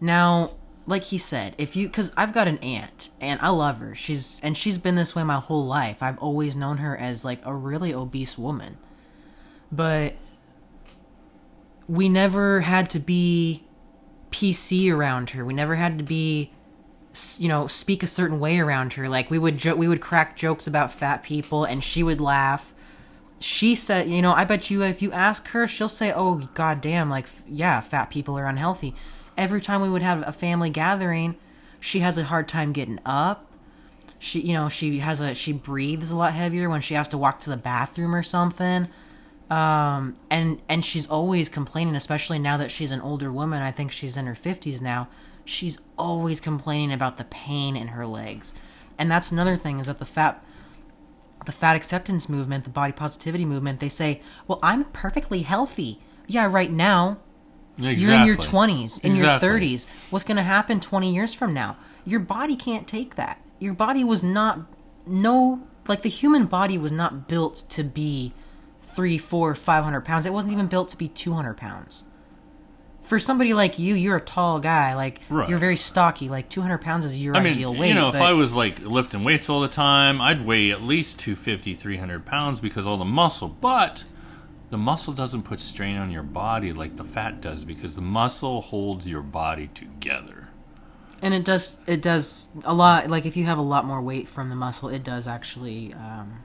[0.00, 0.54] Now,
[0.86, 3.94] like he said, if you cuz I've got an aunt and I love her.
[3.94, 6.02] She's and she's been this way my whole life.
[6.02, 8.78] I've always known her as like a really obese woman.
[9.70, 10.14] But
[11.88, 13.64] we never had to be
[14.30, 15.44] PC around her.
[15.44, 16.52] We never had to be
[17.38, 19.08] you know, speak a certain way around her.
[19.08, 22.74] Like we would jo- we would crack jokes about fat people and she would laugh.
[23.38, 27.10] She said, you know, I bet you if you ask her, she'll say, "Oh, goddamn,
[27.10, 28.94] like yeah, fat people are unhealthy."
[29.36, 31.36] Every time we would have a family gathering,
[31.80, 33.50] she has a hard time getting up.
[34.18, 37.18] She, you know, she has a she breathes a lot heavier when she has to
[37.18, 38.88] walk to the bathroom or something.
[39.50, 43.62] Um, and and she's always complaining, especially now that she's an older woman.
[43.62, 45.08] I think she's in her fifties now.
[45.44, 48.52] She's always complaining about the pain in her legs,
[48.98, 50.42] and that's another thing is that the fat
[51.44, 56.48] the fat acceptance movement, the body positivity movement, they say, "Well, I'm perfectly healthy." Yeah,
[56.50, 57.18] right now,
[57.78, 58.02] Exactly.
[58.02, 59.86] you're in your 20s, in your 30s.
[60.10, 61.76] What's going to happen 20 years from now?
[62.04, 63.40] Your body can't take that.
[63.58, 64.60] Your body was not
[65.06, 68.32] no like the human body was not built to be
[68.82, 70.26] three, four, five hundred pounds.
[70.26, 72.04] It wasn't even built to be two hundred pounds.
[73.02, 74.94] For somebody like you, you're a tall guy.
[74.94, 75.48] Like Right.
[75.48, 76.28] you're very stocky.
[76.28, 77.88] Like two hundred pounds is your I mean, ideal weight.
[77.88, 81.18] you know, if I was like lifting weights all the time, I'd weigh at least
[81.20, 83.48] 250, 300 pounds because all the muscle.
[83.48, 84.02] But
[84.70, 88.60] the muscle doesn't put strain on your body like the fat does because the muscle
[88.62, 90.48] holds your body together.
[91.22, 94.28] and it does it does a lot like if you have a lot more weight
[94.28, 96.42] from the muscle it does actually um,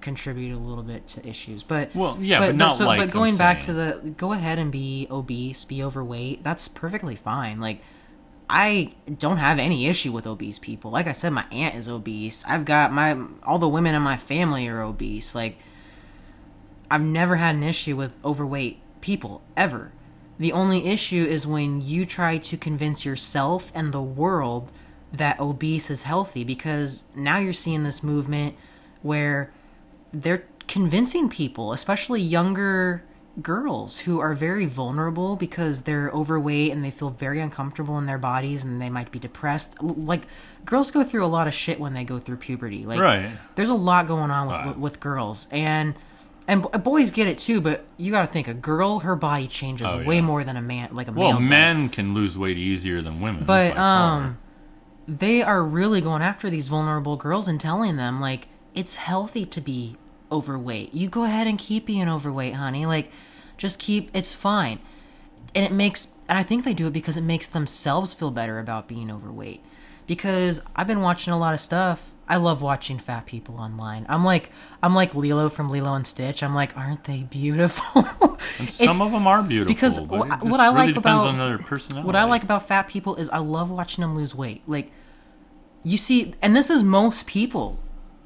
[0.00, 1.62] contribute a little bit to issues.
[1.62, 5.06] But Well, yeah, but not like but going back to the go ahead and be
[5.10, 7.60] obese be overweight that's perfectly fine.
[7.60, 7.82] Like
[8.52, 10.90] i don't have any issue with obese people.
[10.90, 12.42] Like i said my aunt is obese.
[12.48, 15.34] I've got my all the women in my family are obese.
[15.34, 15.58] Like
[16.90, 19.92] I've never had an issue with overweight people ever.
[20.38, 24.72] The only issue is when you try to convince yourself and the world
[25.12, 28.56] that obese is healthy because now you're seeing this movement
[29.02, 29.52] where
[30.12, 33.02] they're convincing people, especially younger
[33.42, 38.18] girls who are very vulnerable because they're overweight and they feel very uncomfortable in their
[38.18, 39.80] bodies and they might be depressed.
[39.82, 40.22] Like
[40.64, 42.84] girls go through a lot of shit when they go through puberty.
[42.84, 43.30] Like Right.
[43.54, 45.94] there's a lot going on with with girls and
[46.48, 49.46] and b- boys get it too, but you got to think a girl, her body
[49.46, 50.20] changes Oh, way yeah.
[50.22, 51.40] more than a man, like a Well, male.
[51.40, 51.48] does.
[51.50, 53.44] men can lose weight easier than women.
[53.44, 54.16] but far.
[54.16, 54.38] um,
[55.06, 59.60] they are really going after these vulnerable girls and telling them like it's healthy to
[59.60, 59.96] be
[60.30, 60.94] overweight.
[60.94, 62.86] You go ahead and keep being overweight, honey.
[62.86, 63.10] Like,
[63.56, 64.10] just keep.
[64.14, 64.78] It's fine,
[65.54, 66.08] and it makes.
[66.28, 69.60] And I think they do it because it makes themselves feel better about being overweight.
[70.06, 72.12] Because I've been watching a lot of stuff.
[72.30, 74.06] I love watching fat people online.
[74.08, 74.50] I'm like
[74.82, 76.42] I'm like Lilo from Lilo and Stitch.
[76.42, 78.06] I'm like, aren't they beautiful?
[78.58, 79.74] And some of them are beautiful.
[79.74, 82.06] because but wh- it just what I really like about on their personality.
[82.06, 84.62] what I like about fat people is I love watching them lose weight.
[84.66, 84.90] Like
[85.82, 87.78] you see, and this is most people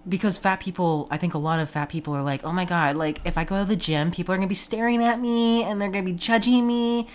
[0.09, 1.09] because fat people.
[1.11, 3.45] I think a lot of fat people are like, oh my god, like if I
[3.45, 6.13] go to the gym, people are gonna be staring at me and they're gonna be
[6.13, 7.09] judging me.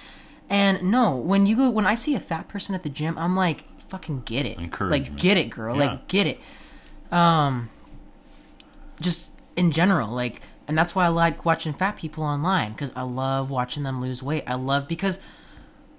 [0.49, 3.35] And no, when you go, when I see a fat person at the gym, I'm
[3.35, 5.91] like, fucking get it, like get it, girl, Yeah.
[5.91, 6.39] like get it.
[7.11, 7.69] Um,
[9.01, 13.01] just in general, like, and that's why I like watching fat people online because I
[13.01, 14.43] love watching them lose weight.
[14.45, 15.19] I love because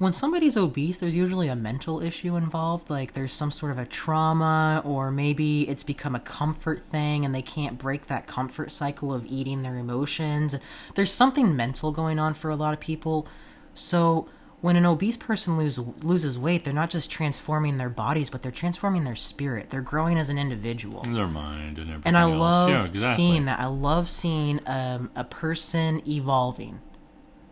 [0.00, 2.88] when somebody's obese, there's usually a mental issue involved.
[2.88, 7.34] Like there's some sort of a trauma, or maybe it's become a comfort thing and
[7.34, 10.54] they can't break that comfort cycle of eating their emotions.
[10.94, 13.28] There's something mental going on for a lot of people.
[13.74, 14.26] So
[14.60, 18.52] when an obese person lose, loses weight, they're not just transforming their bodies, but they're
[18.52, 19.70] transforming their spirit.
[19.70, 21.02] They're growing as an individual.
[21.02, 22.38] Their mind and everything And I else.
[22.38, 23.16] love yeah, exactly.
[23.24, 23.58] seeing that.
[23.58, 26.80] I love seeing um, a person evolving.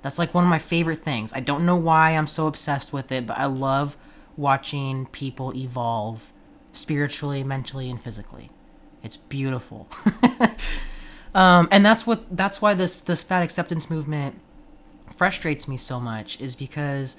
[0.02, 1.32] That's like one of my favorite things.
[1.32, 3.96] I don't know why I'm so obsessed with it, but I love
[4.36, 6.32] watching people evolve
[6.72, 8.50] spiritually, mentally, and physically.
[9.02, 9.88] It's beautiful.
[11.34, 14.40] um, and that's what that's why this this fat acceptance movement
[15.18, 17.16] frustrates me so much is because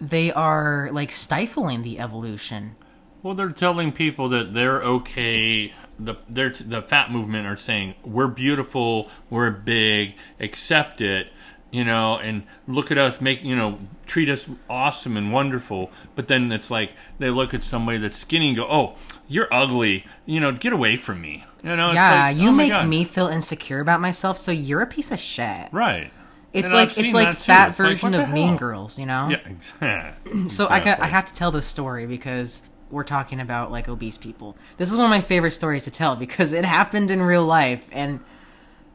[0.00, 2.74] they are like stifling the evolution.
[3.22, 5.72] Well, they're telling people that they're okay.
[5.98, 11.28] The they're the fat movement are saying we're beautiful, we're big, accept it,
[11.70, 15.92] you know, and look at us, make you know, treat us awesome and wonderful.
[16.16, 18.96] But then it's like they look at somebody that's skinny and go, "Oh,
[19.28, 21.44] you're ugly," you know, get away from me.
[21.62, 24.82] You know, it's yeah, like, you oh make me feel insecure about myself, so you're
[24.82, 25.68] a piece of shit.
[25.70, 26.10] right.
[26.52, 27.42] It's And like it's like that too.
[27.44, 28.56] fat It's like, version what of Mean?
[28.56, 29.28] Girls, you know.
[29.30, 30.48] Yeah, exactly.
[30.50, 34.18] So I got I have to tell this story because we're talking about like obese
[34.18, 34.56] people.
[34.76, 37.84] This is one of my favorite stories to tell because it happened in real life.
[37.90, 38.20] And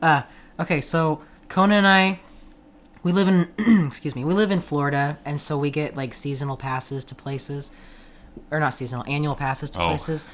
[0.03, 0.21] uh,
[0.59, 2.19] okay, so Kona and I,
[3.01, 3.49] we live in
[3.87, 7.71] excuse me, we live in Florida, and so we get like seasonal passes to places,
[8.51, 9.87] or not seasonal, annual passes to Oh.
[9.87, 10.27] places.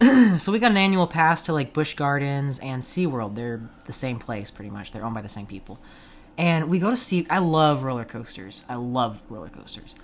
[0.38, 3.34] so we got an annual pass to like Busch Gardens and SeaWorld.
[3.34, 4.92] They're the same place pretty much.
[4.92, 5.80] They're owned by the same people.
[6.38, 8.64] And we go to see I love roller coasters.
[8.68, 9.96] I love roller coasters.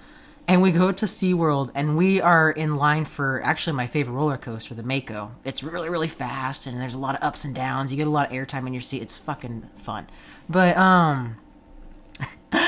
[0.46, 4.36] And we go to SeaWorld and we are in line for actually my favorite roller
[4.36, 5.30] coaster, the Mako.
[5.42, 7.90] It's really, really fast and there's a lot of ups and downs.
[7.92, 9.00] You get a lot of airtime in your seat.
[9.00, 10.06] It's fucking fun.
[10.48, 11.36] But um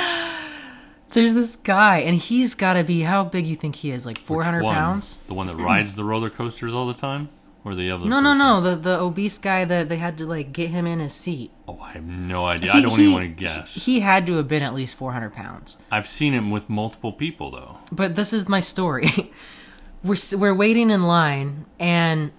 [1.13, 4.07] there's this guy and he's gotta be how big you think he is?
[4.07, 5.19] Like four hundred One, pounds?
[5.27, 7.29] The one that rides the roller coasters all the time,
[7.67, 8.07] or the other?
[8.07, 8.39] No, no, person?
[8.39, 8.61] no.
[8.61, 11.51] The the obese guy that they had to like get him in his seat.
[11.69, 12.73] Oh, I have no idea.
[12.73, 13.75] He- I don't he- even want to guess.
[13.75, 15.77] He had to have been at least 400 pounds.
[15.91, 17.79] I've seen him with multiple people though.
[17.91, 19.33] But this is my story.
[20.05, 22.31] we're we're waiting in line, and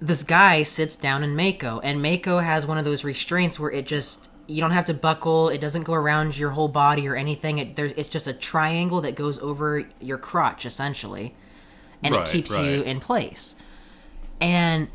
[0.00, 3.86] this guy sits down in Mako, and Mako has one of those restraints where it
[3.86, 5.48] just you don't have to buckle.
[5.48, 7.58] It doesn't go around your whole body or anything.
[7.58, 11.34] It there's it's just a triangle that goes over your crotch essentially,
[12.02, 13.56] and Right, it keeps you in place.
[14.40, 14.88] And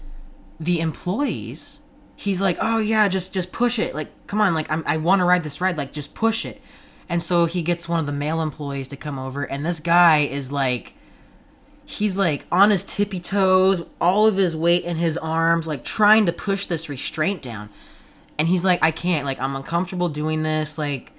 [0.59, 1.81] the employees
[2.21, 3.95] he's like oh yeah just just push it.
[3.95, 5.75] Like come on like I'm, i want to ride this ride.
[5.77, 6.61] Like just push it.
[7.09, 10.19] And so he gets one of the male employees to come over and this guy
[10.19, 10.93] is like
[11.83, 16.25] he's like on his tippy toes all of his weight in his arms like trying
[16.27, 17.69] to push this restraint down.
[18.37, 19.25] And he's like i can't.
[19.25, 20.77] Like i'm uncomfortable doing this.
[20.77, 21.11] Like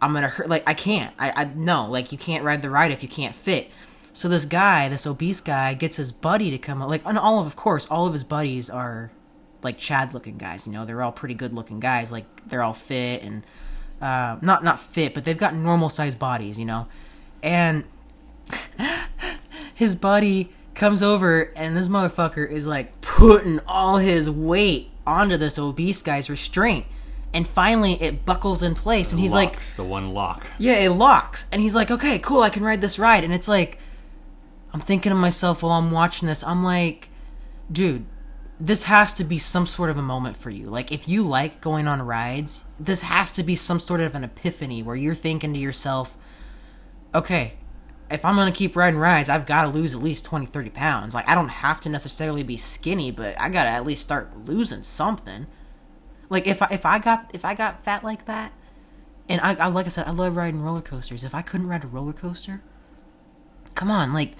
[0.00, 1.14] i'm gonna hurt like i can't.
[1.18, 1.84] I i no.
[1.86, 3.70] Like you can't ride the ride if you can't fit
[4.14, 6.88] so this guy this obese guy gets his buddy to come up.
[6.88, 9.10] like and all of of course all of his buddies are
[9.62, 12.72] like chad looking guys you know they're all pretty good looking guys like they're all
[12.72, 13.44] fit and
[14.00, 16.86] uh not not fit but they've got normal sized bodies you know
[17.42, 17.84] and
[19.74, 25.58] his buddy comes over and this motherfucker is like putting all his weight onto this
[25.58, 26.86] obese guy's restraint
[27.32, 30.46] and finally it buckles in place and he's like the one lock.
[30.58, 33.48] yeah it locks and he's like okay cool i can ride this ride and it's
[33.48, 33.78] like
[34.74, 37.08] i'm thinking to myself while i'm watching this i'm like
[37.72, 38.04] dude
[38.60, 40.70] this has to be some sort of a moment for you.
[40.70, 44.24] Like if you like going on rides this has to be some sort of an
[44.24, 46.16] epiphany where you're thinking to yourself
[47.14, 47.54] okay
[48.10, 51.14] if i'm gonna keep riding rides i've got to lose at least 20 30 pounds.
[51.14, 54.82] Like i don't have to necessarily be skinny but i gotta at least start losing
[54.82, 55.46] something.
[56.30, 58.52] Like if I, if I got if I got fat like that,
[59.28, 61.22] and I, I like I said I love riding roller coasters.
[61.22, 62.62] If I couldn't ride a roller coaster,
[63.74, 64.32] come on, like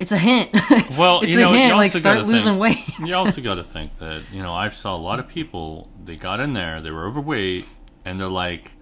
[0.00, 0.50] it's a hint.
[0.98, 1.68] Well, it's you a know, hint.
[1.68, 2.98] you Like start losing think- weight.
[2.98, 5.88] you also got to think that you know I've saw a lot of people.
[6.04, 7.66] They got in there, they were overweight,
[8.04, 8.72] and they're like,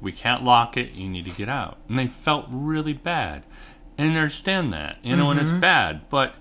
[0.00, 0.92] "We can't lock it.
[0.92, 3.44] You need to get out." And they felt really bad,
[3.98, 5.54] and I understand that, you know, and Mm-hmm.
[5.56, 6.08] it's bad.
[6.08, 6.34] But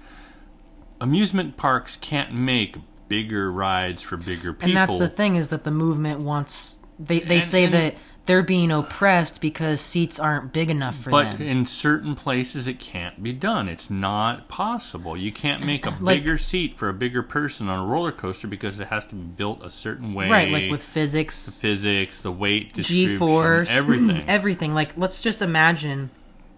[1.02, 4.70] amusement parks can't make bigger rides for bigger people.
[4.70, 7.96] and that's the thing is that the movement wants they they And- say and- that
[8.28, 11.38] they're being oppressed because seats aren't big enough for But them.
[11.38, 13.68] But in certain places, it can't be done.
[13.68, 15.18] It's not possible.
[15.18, 18.48] You can't make a Like- bigger seat for a bigger person on a roller coaster
[18.48, 20.30] because it has to be built a certain way.
[20.30, 24.24] right, like with physics, the physics, the weight G-force, everything.
[24.28, 24.74] everything.
[24.76, 26.12] Like let's just imagine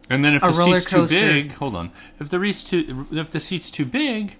[0.09, 1.91] and then if the seat's too big, hold on.
[2.19, 4.37] If the seat's too, if the seat's too big,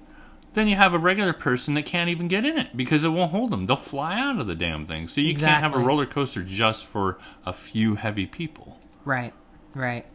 [0.54, 3.32] then you have a regular person that can't even get in it because it won't
[3.32, 3.66] hold them.
[3.68, 5.08] They'll fly out of the damn thing.
[5.08, 8.80] So you can't have a roller coaster just for a few heavy people.
[9.06, 9.34] Right,
[9.76, 10.06] right.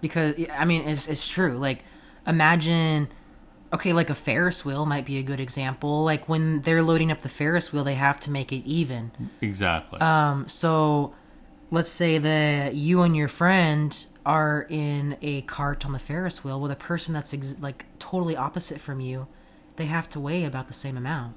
[0.00, 1.58] Because I mean, it's it's true.
[1.58, 1.84] Like,
[2.26, 3.08] imagine,
[3.72, 6.04] okay, like a Ferris wheel might be a good example.
[6.04, 9.10] Like when they're loading up the Ferris wheel, they have to make it even.
[9.40, 10.00] Exactly.
[10.00, 11.12] Um, so
[11.70, 16.60] let's say that you and your friend are in a cart on the Ferris wheel
[16.60, 19.26] with a person that's ex- like totally opposite from you,
[19.76, 21.34] they have to weigh about the same amount.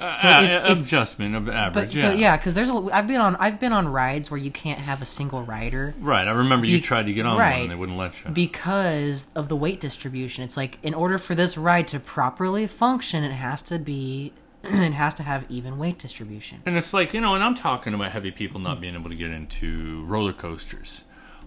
[0.00, 1.94] Uh, So uh, if- if- adjustment of But average.
[1.96, 2.10] yeah, yeah.
[2.10, 4.80] but yeah, because there's a I've been on I've been on rides where you can't
[4.80, 6.26] have a single rider Right.
[6.26, 7.62] I remember you tried to get on one right.
[7.62, 8.30] and they wouldn't let you.
[8.32, 10.42] because of the weight distribution.
[10.42, 14.32] It's like in order for this ride to properly function, it has to be
[14.64, 16.56] it has to have even weight distribution.
[16.66, 19.16] And it's like, you know, and I'm talking about heavy people not being able to
[19.16, 21.03] get into roller coasters.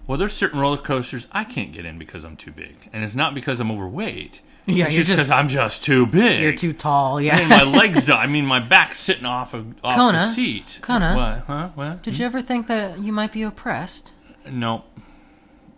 [0.08, 2.88] Well, there's certain roller coasters I can't get in because I'm too big.
[2.92, 4.40] And it's not because I'm overweight.
[4.66, 6.40] Yeah, it's you're just because I'm just too big.
[6.42, 7.18] You're too tall.
[7.18, 7.46] I mean, Yeah.
[7.48, 8.18] my legs don't.
[8.18, 10.78] I mean, my back's sitting off of off the seat.
[10.82, 11.14] Kona.
[11.16, 11.44] What?
[11.46, 11.68] Huh?
[11.74, 12.02] What?
[12.02, 14.14] Did you ever think that you might be oppressed?
[14.50, 14.84] No.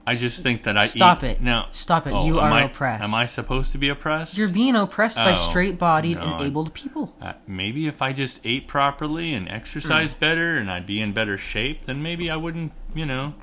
[0.07, 1.41] I just think that I Stop eat- it.
[1.43, 1.67] No.
[1.73, 2.13] Stop it.
[2.13, 3.05] Oh, You are I- oppressed.
[3.05, 4.37] Am I supposed to be oppressed?
[4.37, 7.15] You're being oppressed by Oh, straight-bodied no, and abled people.
[7.21, 9.55] Uh, maybe if I just ate properly and Hmm.
[9.55, 13.35] exercised better and I'd be in better shape, then maybe I wouldn't, you know.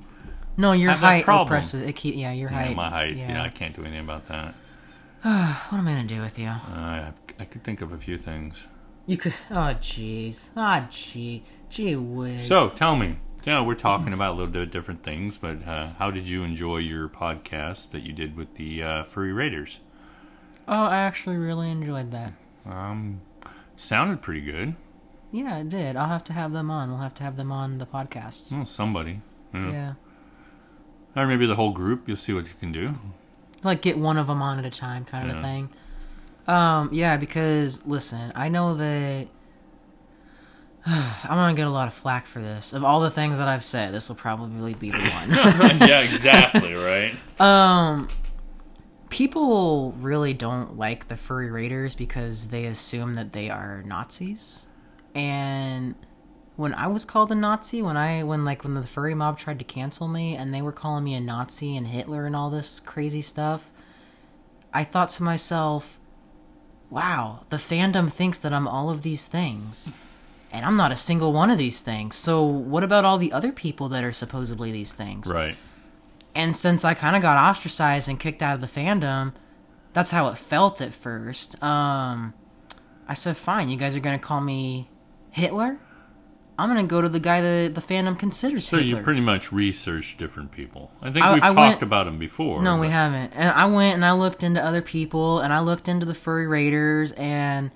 [0.58, 1.84] No, your Have height oppresses.
[1.84, 2.76] It keep, yeah, your Yeah, height.
[2.76, 3.16] my height.
[3.16, 3.32] Yeah.
[3.34, 3.44] Yeah.
[3.44, 4.56] I can't do anything about that.
[5.22, 6.48] what am I gonna do with you?
[6.48, 8.68] Uh, I, I could think of a few things.
[9.06, 9.36] You could.
[9.52, 10.50] Oh, jeez.
[10.58, 12.48] Ah, gee, gee whiz.
[12.48, 13.18] So tell me.
[13.44, 16.44] Yeah, we're talking about a little bit of different things, but uh, how did you
[16.44, 19.80] enjoy your podcast that you did with the uh, Furry Raiders?
[20.68, 22.34] Oh, I actually really enjoyed that.
[22.66, 23.22] Um,
[23.78, 24.76] sounded pretty good.
[25.32, 25.96] Yeah, it did.
[25.96, 26.90] I'll have to have them on.
[26.90, 28.52] We'll have to have them on the podcast.
[28.52, 29.22] Well, somebody.
[29.54, 29.72] Yeah.
[29.72, 29.94] Yeah.
[31.18, 32.08] Or maybe the whole group.
[32.08, 32.94] You'll see what you can do.
[33.64, 35.70] Like get one of them on at a time, kind of a thing.
[36.48, 39.28] Um, yeah, because listen, I know that
[40.86, 42.72] I'm gonna get a lot of flack for this.
[42.72, 45.30] Of all the things that I've said, this will probably be the one.
[45.82, 47.16] yeah, exactly, right?
[47.40, 48.10] Um,
[49.10, 54.68] people really don't like the furry raiders because they assume that they are Nazis.
[55.14, 55.94] And
[56.58, 59.60] when I was called a Nazi, when I when like when the furry mob tried
[59.60, 62.80] to cancel me and they were calling me a Nazi and Hitler and all this
[62.80, 63.72] crazy stuff,
[64.74, 66.00] I thought to myself,
[66.90, 69.94] "Wow, the fandom thinks that I'm all of these things."
[70.52, 72.16] And I'm not a single one of these things.
[72.16, 75.28] So what about all the other people that are supposedly these things?
[75.28, 75.58] Right.
[76.34, 79.34] And since I kind of got ostracized and kicked out of the fandom,
[79.92, 81.62] that's how it felt at first.
[81.62, 82.34] Um,
[83.10, 84.90] I said, fine, you guys are going to call me
[85.32, 85.80] Hitler?
[86.60, 88.98] I'm going to go to the guy that the fandom considers So Hitler.
[88.98, 90.92] you pretty much researched different people.
[91.02, 92.62] I think I- we've I talked went- about them before.
[92.62, 93.34] no, we haven't.
[93.36, 96.48] And I went and I looked into other people and I looked into the furry
[96.48, 97.70] raiders and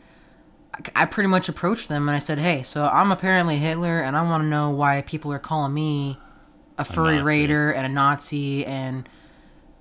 [0.73, 4.17] I- I pretty much approached them and I said, hey, so I'm apparently Hitler and
[4.17, 6.17] I want to know why people are calling me
[6.77, 7.23] a furry Nazi.
[7.23, 9.07] raider and a Nazi and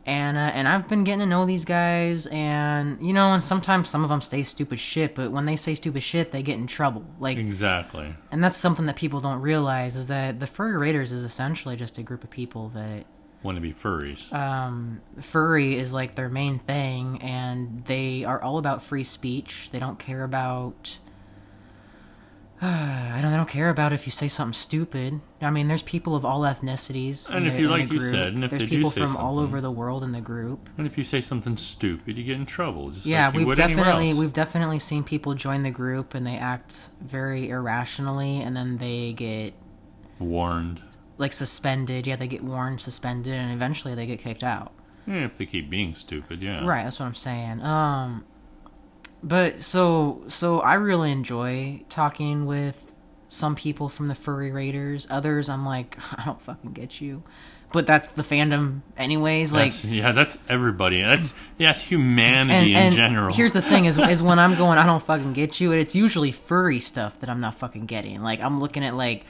[0.07, 3.91] and uh, and I've been getting to know these guys and you know and sometimes
[3.91, 6.67] some of them say stupid shit but when they say stupid shit they get in
[6.67, 8.15] trouble like Exactly.
[8.33, 11.99] and that's something that people don't realize is that the furry raiders is essentially just
[11.99, 13.05] a group of people that
[13.43, 14.31] Want to be furries.
[14.35, 19.71] um, furry is like their main thing, and they are all about free speech.
[19.73, 20.99] They don't care about.
[22.63, 23.31] I don't.
[23.31, 25.21] They don't care about if you say something stupid.
[25.41, 27.29] I mean, there's people of all ethnicities.
[27.31, 29.61] And in if the- you- like you said, and if there's people from all over
[29.63, 30.69] the world in the group.
[30.77, 32.91] and if you say something stupid, you get in trouble.
[32.91, 36.91] Just yeah, like we've definitely we've definitely seen people join the group and they act
[37.01, 39.55] very irrationally, and then they get
[40.19, 40.83] warned.
[41.17, 42.07] like suspended.
[42.07, 44.73] Yeah, they get warned, suspended, and eventually they get kicked out.
[45.07, 46.65] Yeah, if they keep being stupid, yeah.
[46.65, 47.63] Right, that's what I'm saying.
[47.63, 48.25] Um
[49.23, 52.87] but so so I really enjoy talking with
[53.29, 55.07] some people from the furry raiders.
[55.11, 57.23] Others I'm like, I don't fucking get you.
[57.73, 61.03] But that's the fandom anyways, like That's, yeah, that's everybody.
[61.03, 63.33] That's yeah, humanity and, in and general.
[63.33, 66.33] here's the thing is is when I'm going I don't fucking get you, it's usually
[66.33, 68.23] furry stuff that I'm not fucking getting.
[68.23, 69.25] Like I'm looking at like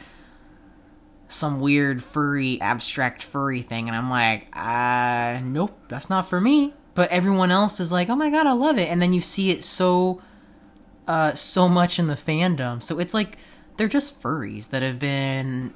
[1.28, 6.72] some weird furry abstract furry thing and I'm like, uh nope, that's not for me.
[7.00, 9.48] But everyone else is like, "Oh my god, I love it." And then you see
[9.48, 10.20] it so
[11.08, 12.82] uh so much in the fandom.
[12.82, 13.38] So it's like
[13.78, 15.72] they're just furries that have been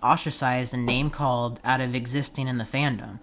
[0.00, 3.18] ostracized and name called out of existing in the fandom.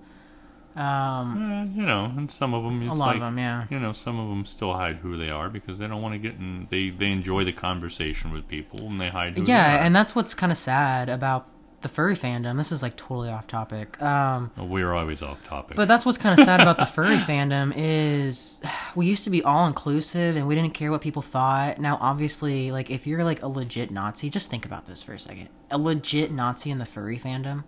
[0.75, 3.67] Um Uh, you know, and some of them, a lot like, of them, yeah.
[3.69, 6.19] You know, some of them still hide who they are because they don't want to
[6.19, 6.67] get in.
[6.69, 10.13] They they enjoy the conversation with people and they hide who they Yeah, and that's
[10.13, 11.47] what's kind of sad about
[11.85, 12.57] the furry fandom.
[12.57, 14.01] This is like totally off topic.
[14.01, 15.77] Um, we're always off topic.
[15.77, 18.59] but that's what's kind of sad about the furry fandom is
[18.95, 21.77] we used to be all inclusive and we didn't care what people thought.
[21.77, 25.19] Now, obviously, like if you're like a legit Nazi, just think about this for a
[25.19, 25.49] second.
[25.69, 27.65] A legit Nazi in the furry fandom?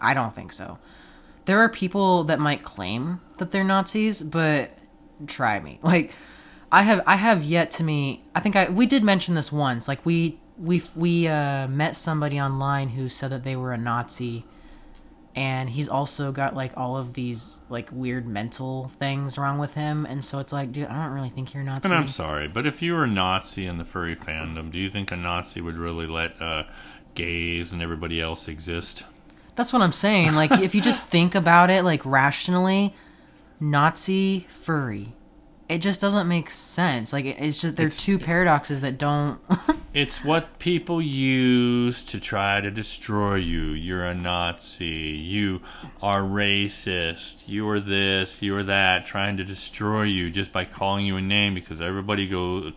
[0.00, 0.78] I don't think so.
[1.46, 4.70] There are people that might claim that they're Nazis, but
[5.26, 5.80] try me.
[5.88, 6.14] Like
[6.70, 8.22] I have I have yet to meet.
[8.36, 9.88] I think I we did mention this once.
[9.88, 14.44] Like we we we uh, met somebody online who said that they were a Nazi,
[15.34, 20.04] and he's also got like all of these like weird mental things wrong with him,
[20.04, 21.82] and so it's like, dude, I don't really think you're a Nazi.
[21.84, 24.90] And I'm sorry, but if you were a Nazi in the furry fandom, do you
[24.90, 26.64] think a Nazi would really let uh,
[27.14, 29.04] gays and everybody else exist?
[29.54, 30.34] That's what I'm saying.
[30.34, 32.94] Like, if you just think about it, like rationally,
[33.60, 35.14] Nazi furry,
[35.68, 37.12] it just doesn't make sense.
[37.12, 39.40] Like, it's just they're It's- two paradoxes that don't.
[39.94, 43.70] It's what people use to try to destroy you.
[43.70, 44.86] You're a Nazi.
[44.86, 45.60] You
[46.02, 47.48] are racist.
[47.48, 48.40] You are this.
[48.42, 49.06] You are that.
[49.06, 52.72] Trying to destroy you just by calling you a name because everybody go,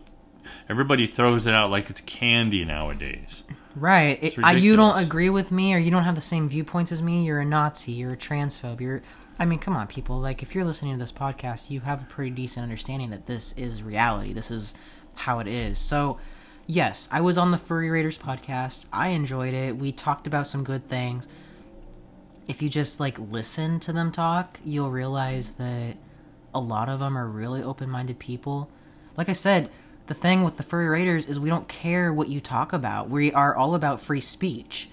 [0.68, 3.44] everybody throws it out like it's candy nowadays.
[3.76, 4.18] Right.
[4.22, 7.02] It, I, you don't agree with me, or you don't have the same viewpoints as
[7.02, 7.24] me.
[7.24, 7.92] You're a Nazi.
[7.92, 8.80] You're a transphobe.
[8.80, 9.02] You're.
[9.42, 10.20] I mean, come on, people.
[10.20, 13.52] Like, if you're listening to this podcast, you have a pretty decent understanding that this
[13.54, 14.32] is reality.
[14.32, 14.72] This is
[15.16, 15.80] how it is.
[15.80, 16.16] So,
[16.68, 18.86] yes, I was on the Furry Raiders podcast.
[18.92, 19.76] I enjoyed it.
[19.76, 21.26] We talked about some good things.
[22.46, 25.96] If you just like listen to them talk, you'll realize that
[26.54, 28.70] a lot of them are really open-minded people.
[29.16, 29.70] Like I said,
[30.06, 33.10] the thing with the furry raiders is we don't care what you talk about.
[33.10, 34.88] We are all about free speech.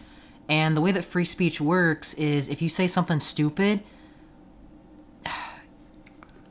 [0.47, 3.83] And the way that free speech works is if you say something stupid,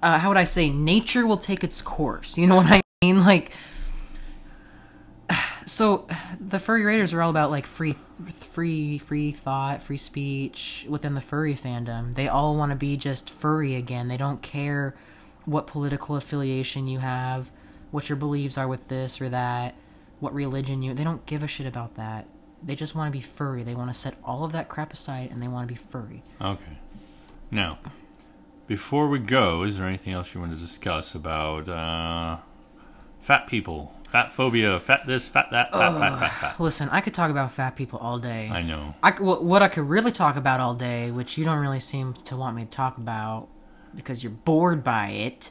[0.03, 2.39] uh, how would I say, nature will take its course.
[2.39, 3.25] You know what I mean?
[3.25, 3.53] Like,
[5.67, 6.07] so
[6.41, 7.95] the furry raiders are all about like free,
[8.53, 12.15] free, free thought, free speech within the furry fandom.
[12.15, 14.09] They all want to be just furry again.
[14.09, 14.95] They don't care
[15.45, 17.51] what political affiliation you have,
[17.91, 19.75] what your beliefs are with this or that,
[20.21, 20.95] what religion you.
[20.95, 22.27] They don't give a shit about that.
[22.63, 23.63] They just want to be furry.
[23.63, 26.23] They want to set all of that crap aside and they want to be furry.
[26.41, 26.79] Okay.
[27.51, 27.79] Now,
[28.69, 32.37] before we go, is there anything else you want to discuss about uh,
[33.19, 36.61] fat people, fat phobia, fat this, fat that, fat, fat, fat, fat?
[36.61, 38.49] Listen, I could talk about fat people all day.
[38.53, 38.95] I know.
[39.03, 42.37] I, what I could really talk about all day, which you don't really seem to
[42.37, 43.49] want me to talk about
[43.97, 45.51] because you're bored by it,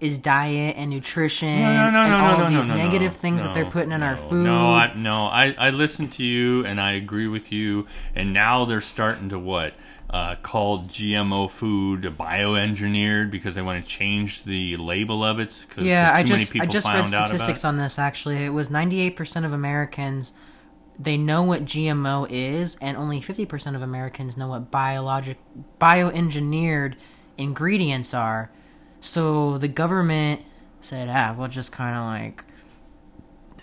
[0.00, 3.70] is diet and nutrition No, no, no, and all of these negative things that they're
[3.70, 4.44] putting in our food.
[4.44, 7.86] No, I, no, I, I listen to you and I agree with you.
[8.14, 9.74] And now they're starting to what?
[10.10, 15.66] Uh, called GMO food bioengineered because they want to change the label of it.
[15.68, 17.98] Cause, yeah, 'cause I too many just I just read statistics on this.
[17.98, 20.32] Actually, it was 98% of Americans
[20.98, 25.36] they know what GMO is, and only 50% of Americans know what biologic
[25.80, 26.94] bioengineered
[27.36, 28.50] ingredients are.
[29.00, 30.42] So the government
[30.80, 32.44] said, ah, we'll just kind of like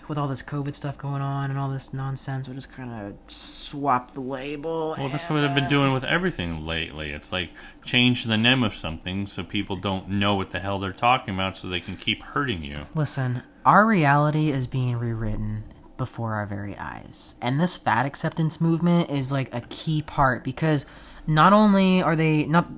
[0.08, 3.32] with all this COVID stuff going on and all this nonsense, we'll just kind of
[3.32, 4.94] swap the label.
[4.98, 7.10] Well, that's what they've been uh, doing with everything lately.
[7.10, 7.50] It's like
[7.84, 11.56] change the name of something so people don't know what the hell they're talking about
[11.56, 12.86] so they can keep hurting you.
[12.94, 15.64] Listen, our reality is being rewritten
[15.96, 17.34] before our very eyes.
[17.40, 20.86] And this fat acceptance movement is like a key part because
[21.26, 22.70] not only are they not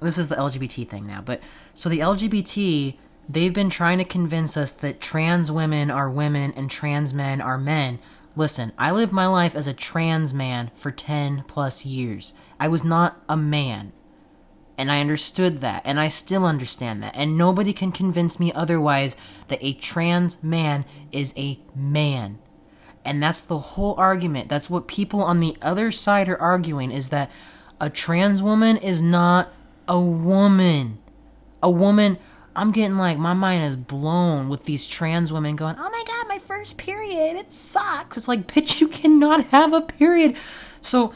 [0.00, 1.40] this is the LGBT thing now, but
[1.74, 2.96] so the LGBT
[3.28, 7.58] they've been trying to convince us that trans women are women and trans men are
[7.58, 7.98] men.
[8.34, 12.34] Listen, I lived my life as a trans man for 10 plus years.
[12.60, 13.92] I was not a man.
[14.78, 17.16] And I understood that, and I still understand that.
[17.16, 19.16] And nobody can convince me otherwise
[19.48, 22.38] that a trans man is a man.
[23.02, 24.50] And that's the whole argument.
[24.50, 27.30] That's what people on the other side are arguing is that
[27.80, 29.50] a trans woman is not
[29.88, 30.98] a woman.
[31.62, 32.18] A woman,
[32.56, 36.28] I'm getting like, my mind is blown with these trans women going, oh my god,
[36.28, 38.16] my first period, it sucks.
[38.16, 40.36] It's like, bitch, you cannot have a period.
[40.82, 41.12] So,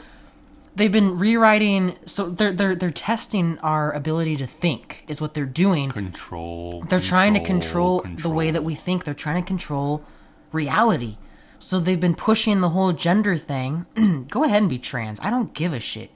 [0.75, 5.45] they've been rewriting so they're they're they're testing our ability to think is what they're
[5.45, 5.89] doing.
[5.89, 6.81] Control.
[6.89, 9.03] they're trying to control, control, the way that we think.
[9.03, 10.03] They're trying to control
[10.51, 11.17] reality.
[11.59, 13.85] So they've been pushing the whole gender thing.
[14.29, 15.19] Go ahead and be trans.
[15.19, 16.09] I don't give a shit.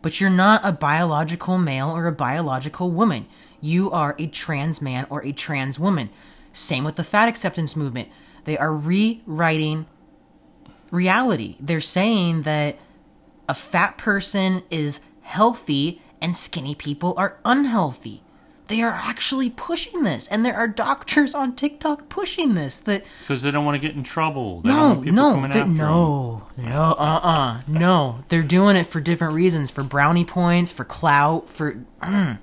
[0.00, 3.26] But you're not a biological male or a biological woman
[3.62, 6.10] you are a trans man or a trans woman
[6.52, 8.08] same with the fat acceptance movement
[8.44, 9.86] they are rewriting
[10.90, 12.76] reality they're saying that
[13.48, 18.22] a fat person is healthy and skinny people are unhealthy.
[18.68, 22.78] They are actually pushing this, and there are doctors on TikTok pushing this.
[22.78, 24.60] That Because they don't want to get in trouble.
[24.62, 25.76] They don't no, want people no, coming they're- after 'em.
[25.76, 28.24] no, no, uh, uh no.
[28.28, 31.84] They're doing it for different reasons, for brownie points, for clout, for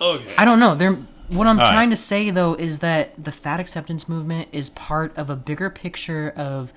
[0.00, 0.34] Okay.
[0.36, 0.74] I don't know.
[0.74, 0.94] They're
[1.28, 1.72] what I'm All right.
[1.72, 5.68] trying to say though is that the fat acceptance movement is part of a bigger
[5.68, 6.72] picture of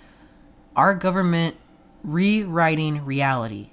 [0.76, 1.55] our government
[2.03, 3.69] rewriting reality.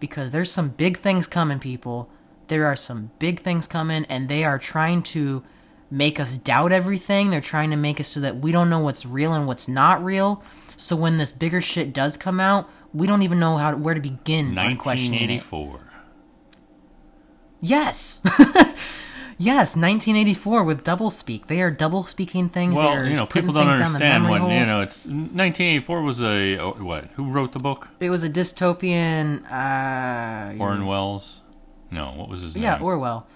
[0.00, 2.10] Because there's some big things coming, people.
[2.48, 5.42] There are some big things coming, and they are trying to
[5.90, 7.30] make us doubt everything.
[7.30, 10.04] They're trying to make us so that we don't know what's real and what's not
[10.04, 10.42] real.
[10.76, 14.00] So when this bigger shit does come out, we don't even know how where to
[14.00, 15.42] begin on questioning it.
[15.44, 15.80] 1984.
[17.64, 18.20] Yes.
[19.38, 21.46] yes, 1984 with double speak.
[21.46, 22.76] They are double speaking things.
[22.76, 24.52] Well, you know, people don't things down the understand hole.
[24.52, 24.82] you know.
[24.82, 27.04] It's 1984 was a oh, what?
[27.14, 27.88] Who wrote the book?
[28.00, 29.44] It was a dystopian.
[29.50, 31.40] Uh, Orrin Welles.
[31.90, 32.80] No, what was his yeah, name?
[32.80, 33.26] Yeah, Orwell.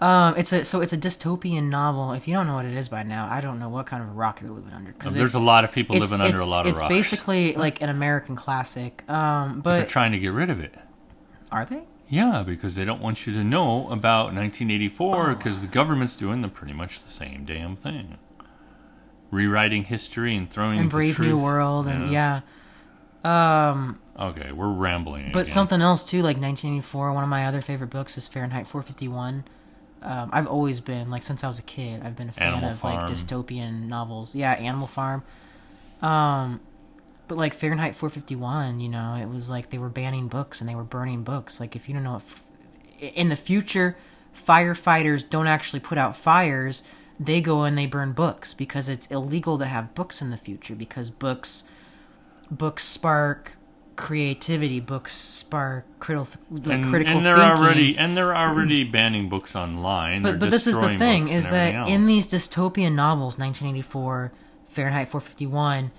[0.00, 2.12] Um, it's a so it's a dystopian novel.
[2.12, 4.10] If you don't know what it is by now, I don't know what kind of
[4.10, 4.92] a rock you're living under.
[4.92, 6.82] Because There's a lot of people living under a lot of rocks.
[6.82, 9.08] It's basically like an American classic.
[9.08, 10.74] Um, but They're trying to get rid of it.
[11.52, 11.84] are they?
[12.14, 15.34] Yeah, because they don't want you to know about 1984 Oh.
[15.34, 18.18] because the government's doing the pretty much the same damn thing.
[19.30, 21.36] Rewriting history and throwing And the Brave New.
[21.36, 22.40] World and yeah.
[23.24, 25.30] Um, Okay, we're rambling.
[25.32, 25.52] But again.
[25.54, 27.12] something else too, like 1984.
[27.12, 29.44] One of my other favorite books is Fahrenheit 451.
[30.02, 32.02] Um, I've always been like since I was a kid.
[32.04, 32.94] I've been a fan Animal of Farm.
[32.96, 34.36] like dystopian novels.
[34.36, 35.24] Yeah, Animal Farm.
[36.00, 36.60] Um,
[37.28, 40.74] but like Fahrenheit 451, you know, it was like they were banning books and they
[40.74, 41.60] were burning books.
[41.60, 43.96] Like if you don't know, if, in the future,
[44.34, 46.82] firefighters don't actually put out fires.
[47.18, 50.74] They go and they burn books because it's illegal to have books in the future
[50.74, 51.64] because books
[52.50, 53.52] books spark
[53.96, 59.28] creativity books spark critical like and, critical and they're thinking already and they're already banning
[59.28, 60.20] books online.
[60.22, 64.32] but but this is the thing is that in these dystopian novels 1984
[64.68, 65.92] fahrenheit 451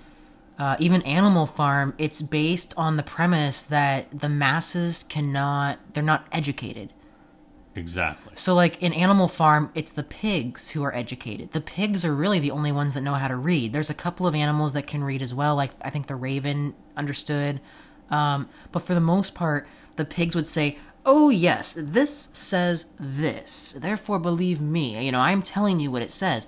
[0.57, 6.27] uh, even animal farm it's based on the premise that the masses cannot they're not
[6.31, 6.93] educated.
[7.77, 8.31] Exactly.
[8.37, 11.51] so like in animal farm it's the pigs who are educated.
[11.51, 13.73] The pigs are really the only ones that know how to read.
[13.73, 16.73] There's a couple of animals that can read as well like i think the raven
[16.95, 17.59] understood.
[18.09, 23.75] Um, but for the most part the pigs would say oh yes this says this.
[23.77, 25.05] Therefore believe me.
[25.05, 26.47] You know i'm telling you what it says.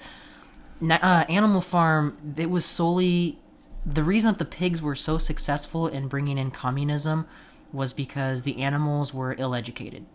[0.81, 3.39] Uh, animal farm it was solely
[3.85, 7.25] the reason that the pigs were so successful in bringing in communism
[7.71, 10.05] was because the animals were ill-educated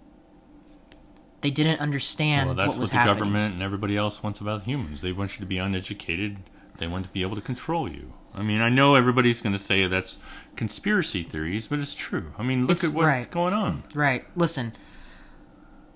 [1.42, 3.16] they didn't understand Well, that's what what, the happening.
[3.18, 5.02] government and everybody else wants about humans.
[5.02, 6.38] They want you to be uneducated.
[6.78, 8.12] They want to be able to control you.
[8.32, 10.18] I mean, I know everybody's going to say that's
[10.54, 12.32] conspiracy theories, but it's true.
[12.38, 13.28] I mean, look It's- at what's right.
[13.28, 13.82] going on.
[13.92, 14.24] Right.
[14.36, 14.72] Listen,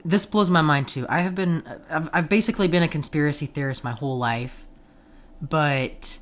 [0.04, 1.06] this blows my mind too.
[1.08, 4.66] I have been, I've, I've basically been a conspiracy theorist my whole life,
[5.40, 6.18] but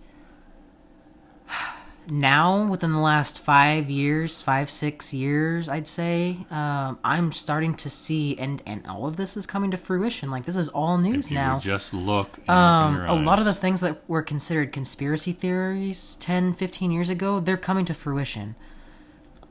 [2.06, 7.90] now within the last five years, five six years, I'd say, um, I'm starting to
[7.90, 10.30] see, and and all of this is coming to fruition.
[10.30, 11.58] Like this is all news now.
[11.58, 12.46] just look.
[12.48, 17.40] Um, a lot of the things that were considered conspiracy theories 10, 15 years ago,
[17.40, 18.54] they're coming to fruition.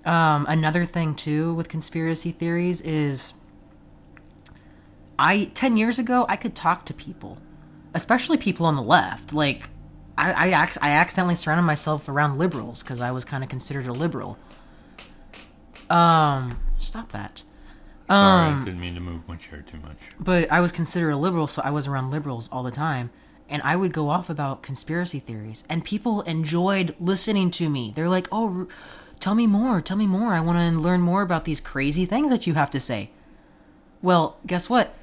[0.06, 3.34] Um, another thing too with conspiracy theories is
[5.18, 7.38] I 10 years ago I could talk to people,
[7.94, 9.34] especially people on the left.
[9.34, 9.70] Like
[10.18, 13.88] I I, ac- I accidentally surrounded myself around liberals cuz I was kind of considered
[13.88, 14.38] a liberal.
[15.90, 17.44] Um, stop that.
[18.10, 19.98] Sorry, um, didn't mean to move my chair too much.
[20.20, 23.10] But I was considered a liberal, so I was around liberals all the time.
[23.50, 25.64] And I would go off about conspiracy theories.
[25.70, 27.92] And people enjoyed listening to me.
[27.96, 28.68] They're like, oh, r-
[29.20, 30.34] tell me more, tell me more.
[30.34, 33.12] I want to learn more about these crazy things that you have to say.
[34.02, 34.96] Well, guess what?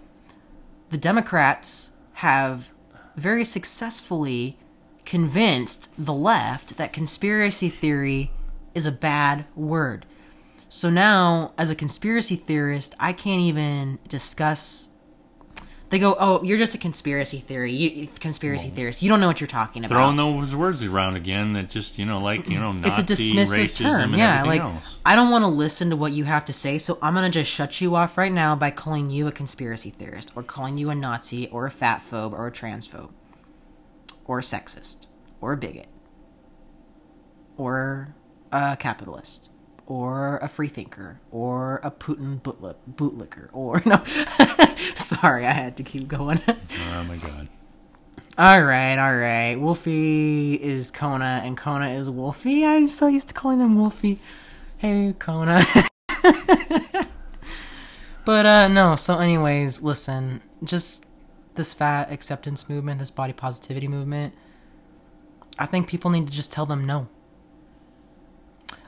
[0.90, 2.70] The Democrats have
[3.16, 4.58] very successfully
[5.04, 8.30] convinced the left that conspiracy theory
[8.74, 10.06] is a bad word.
[10.68, 14.88] So now, as a conspiracy theorist, I can't even discuss.
[15.88, 19.02] They go, "Oh, you're just a conspiracy theory, you, conspiracy theorist.
[19.02, 22.06] You don't know what you're talking about." Throwing those words around again that just, you
[22.06, 24.44] know, like, you know, it's Nazi, a dismissive term, yeah.
[24.44, 24.98] Like, else.
[25.04, 27.50] I don't want to listen to what you have to say, so I'm gonna just
[27.50, 30.94] shut you off right now by calling you a conspiracy theorist, or calling you a
[30.94, 33.10] Nazi, or a fat phobe, or a transphobe,
[34.30, 35.08] or a sexist,
[35.40, 35.88] or a bigot,
[37.56, 38.14] or
[38.52, 39.50] a capitalist,
[39.86, 44.00] or a freethinker, or a Putin bootlick, bootlicker, or no.
[44.96, 46.40] Sorry, I had to keep going.
[46.92, 47.48] Oh, my God.
[48.38, 49.56] all right, all right.
[49.56, 52.64] Wolfie is Kona, and Kona is Wolfie.
[52.64, 54.20] I'm so used to calling him Wolfie.
[54.78, 55.66] Hey, Kona.
[58.24, 58.94] but uh no.
[58.94, 60.40] So, anyways, listen.
[60.62, 61.04] Just
[61.60, 64.32] this fat acceptance movement, this body positivity movement.
[65.58, 67.08] I think people need to just tell them no.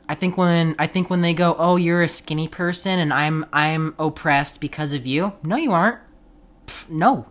[0.08, 3.44] I think when I think when they go, "Oh, you're a skinny person and I'm
[3.52, 5.98] I'm oppressed because of you." No, you aren't.
[6.66, 7.26] Pff, no.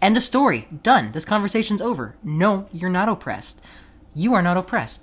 [0.00, 0.68] End of story.
[0.82, 1.10] Done.
[1.10, 2.14] This conversation's over.
[2.22, 3.60] No, you're not oppressed.
[4.14, 5.02] You are not oppressed.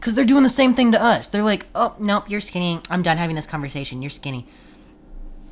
[0.00, 1.28] Cuz they're doing the same thing to us.
[1.28, 2.80] They're like, "Oh, nope, you're skinny.
[2.90, 4.02] I'm done having this conversation.
[4.02, 4.46] You're skinny."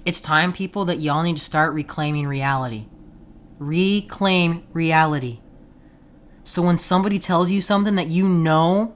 [0.04, 2.86] It's time people that y'all need to start reclaiming reality.
[3.66, 5.40] Reclaim reality.
[6.44, 8.94] So when somebody tells you something that you know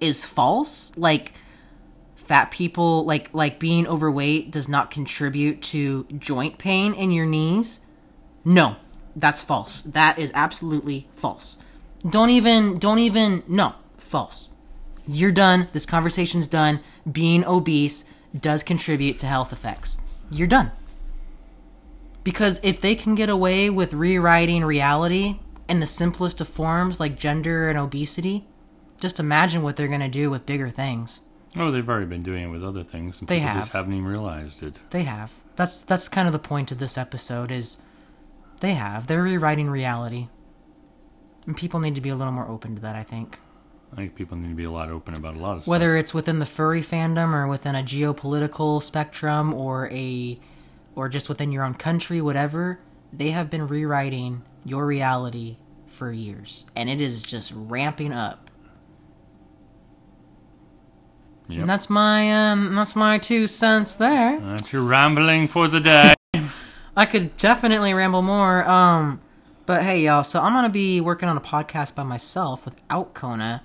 [0.00, 0.92] is false.
[0.96, 1.32] Like
[2.14, 7.80] fat people like like being overweight does not contribute to joint pain in your knees.
[8.44, 8.76] No,
[9.14, 9.82] that's false.
[9.82, 11.58] That is absolutely false.
[12.08, 14.48] Don't even don't even no, false.
[15.08, 15.68] You're done.
[15.72, 16.80] This conversation's done.
[17.10, 18.04] Being obese
[18.38, 19.98] does contribute to health effects.
[20.30, 20.72] You're done.
[22.26, 27.16] Because if they can get away with rewriting reality in the simplest of forms like
[27.16, 28.48] gender and obesity,
[29.00, 31.20] just imagine what they're going to do with bigger things.
[31.56, 33.60] Oh, they've already been doing it with other things, and They people have.
[33.62, 34.80] just haven't even realized it.
[34.90, 35.34] They have.
[35.54, 37.76] That's that's kind of the point of this episode is
[38.58, 39.06] they have.
[39.06, 40.26] They're rewriting reality.
[41.46, 43.38] And people need to be a little more open to that, I think.
[43.92, 45.70] I think people need to be a lot open about a lot of stuff.
[45.70, 50.40] Whether it's within the furry fandom or within a geopolitical spectrum or a
[50.96, 52.80] or just within your own country, whatever,
[53.12, 56.64] they have been rewriting your reality for years.
[56.74, 58.50] And it is just ramping up.
[61.48, 61.60] Yep.
[61.60, 64.40] And that's my um that's my two cents there.
[64.40, 66.14] That's your rambling for the day.
[66.96, 68.68] I could definitely ramble more.
[68.68, 69.20] Um,
[69.64, 70.24] but hey, y'all.
[70.24, 73.62] So I'm gonna be working on a podcast by myself without Kona,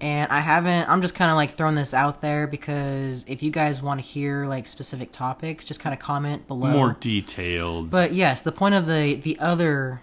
[0.00, 0.88] and I haven't.
[0.88, 4.06] I'm just kind of like throwing this out there because if you guys want to
[4.06, 6.70] hear like specific topics, just kind of comment below.
[6.70, 7.90] More detailed.
[7.90, 10.00] But yes, the point of the the other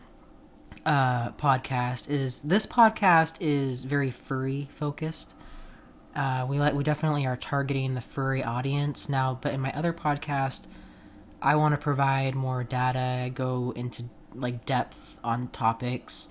[0.86, 5.34] uh, podcast is this podcast is very furry focused.
[6.16, 9.94] Uh, we like we definitely are targeting the furry audience now, but in my other
[9.94, 10.66] podcast,
[11.42, 16.30] I want to provide more data, go into like depth on topics,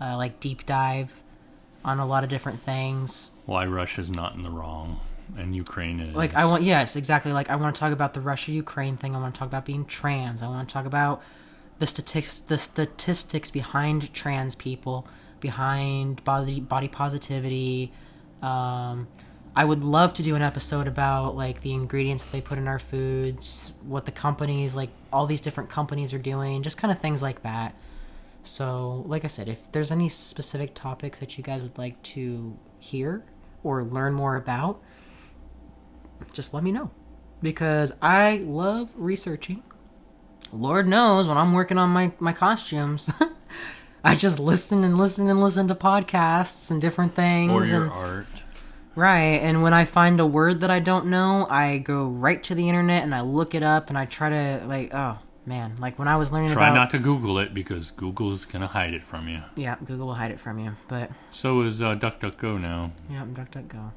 [0.00, 1.22] uh, like deep dive
[1.84, 3.30] on a lot of different things.
[3.46, 5.00] Why Russia's not in the wrong
[5.36, 6.14] and Ukraine is.
[6.14, 7.32] Like I want, yes, exactly.
[7.32, 9.14] Like I want to talk about the Russia Ukraine thing.
[9.14, 10.42] I want to talk about being trans.
[10.42, 11.22] I want to talk about
[11.78, 15.06] the statistics, the statistics behind trans people,
[15.40, 17.92] behind body body positivity.
[18.42, 19.08] Um,
[19.54, 22.68] I would love to do an episode about like the ingredients that they put in
[22.68, 27.00] our foods, what the companies, like all these different companies are doing, just kind of
[27.00, 27.74] things like that.
[28.42, 32.58] So, like I said, if there's any specific topics that you guys would like to
[32.78, 33.24] hear
[33.62, 34.82] or learn more about,
[36.32, 36.90] just let me know
[37.42, 39.62] because I love researching.
[40.52, 43.10] Lord knows when I'm working on my, my costumes,
[44.04, 47.52] I just listen and listen and listen to podcasts and different things.
[47.52, 48.26] or your and, art.
[48.96, 49.40] right.
[49.42, 52.68] And when I find a word that I don't know, I go right to the
[52.68, 55.76] internet and I look it up and I try to, like, oh man.
[55.78, 56.74] Like when I was learning Try about.
[56.74, 59.42] not to Google it because Google's gonna hide it from you.
[59.56, 60.72] Yeah, Google will hide it from you.
[60.88, 62.92] But, So is uh, DuckDuckGo now.
[63.10, 63.92] yeah, DuckDuckGo.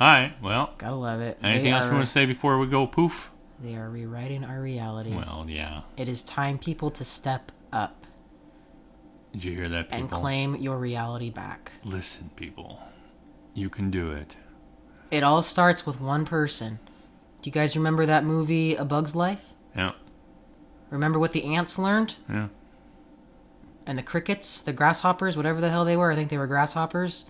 [0.00, 0.32] All right.
[0.42, 1.38] Well, Gotta love it.
[1.42, 3.30] anything They else you want to say before we go poof?
[3.62, 5.14] They are rewriting our reality.
[5.14, 5.82] Well, yeah.
[5.96, 8.04] It is time people to step up
[9.32, 9.98] Did you hear that, people?
[9.98, 11.70] and claim your reality back.
[11.84, 12.80] Listen, people.
[13.54, 14.34] You can do it.
[15.12, 16.80] It all starts with one person.
[17.42, 19.52] Do you guys remember that movie A Bug's Life?
[19.76, 19.92] Yeah.
[20.92, 22.16] Remember what the ants learned?
[22.28, 22.48] Yeah.
[23.86, 27.24] And the crickets, the grasshoppers, whatever the hell they were, I think they were grasshoppers.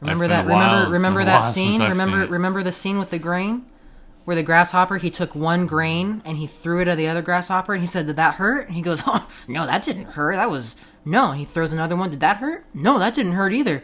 [0.00, 1.82] Remember that remember remember that scene?
[1.82, 3.66] Remember remember the scene with the grain?
[4.24, 7.72] Where the grasshopper he took one grain and he threw it at the other grasshopper
[7.72, 8.68] and he said, Did that hurt?
[8.68, 10.36] And he goes, Oh no, that didn't hurt.
[10.36, 12.66] That was no, he throws another one, did that hurt?
[12.72, 13.82] No, that didn't hurt either.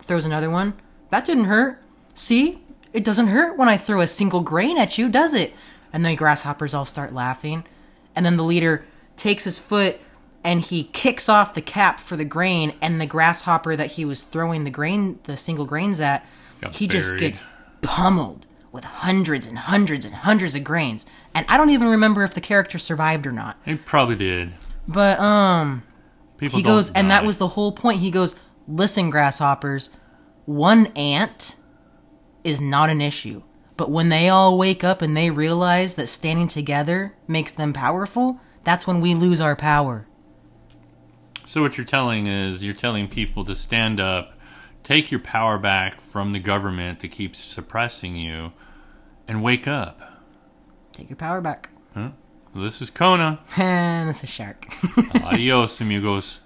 [0.00, 0.74] Throws another one.
[1.10, 1.80] That didn't hurt.
[2.14, 2.60] See?
[2.92, 5.52] It doesn't hurt when I throw a single grain at you, does it?
[5.92, 7.64] And the grasshoppers all start laughing.
[8.16, 8.84] And then the leader
[9.16, 10.00] takes his foot
[10.42, 14.22] and he kicks off the cap for the grain and the grasshopper that he was
[14.22, 16.24] throwing the grain the single grains at
[16.60, 17.44] Got he just gets
[17.82, 21.06] pummeled with hundreds and hundreds and hundreds of grains.
[21.34, 23.56] And I don't even remember if the character survived or not.
[23.64, 24.52] He probably did.
[24.86, 25.82] But um
[26.36, 28.36] People he goes and that was the whole point he goes
[28.66, 29.90] listen grasshoppers
[30.46, 31.56] one ant
[32.42, 33.42] is not an issue
[33.76, 38.40] but when they all wake up and they realize that standing together makes them powerful
[38.64, 40.06] that's when we lose our power
[41.46, 44.32] So what you're telling is you're telling people to stand up,
[44.82, 48.52] take your power back from the government that keeps suppressing you,
[49.28, 50.00] and wake up.
[50.92, 52.10] take your power back Huh?
[52.54, 53.40] This is Kona.
[53.56, 54.66] and this is shark
[55.22, 56.40] Adios, amigos.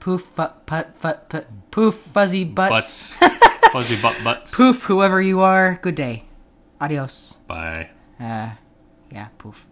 [0.00, 3.38] poof fut put fut put poof fuzzy butts Butts.
[3.72, 4.52] Fuzzy butt butts.
[4.52, 6.24] poof whoever you are good day
[6.84, 7.88] adios Bye.
[8.20, 8.50] uh
[9.16, 9.66] yeah poof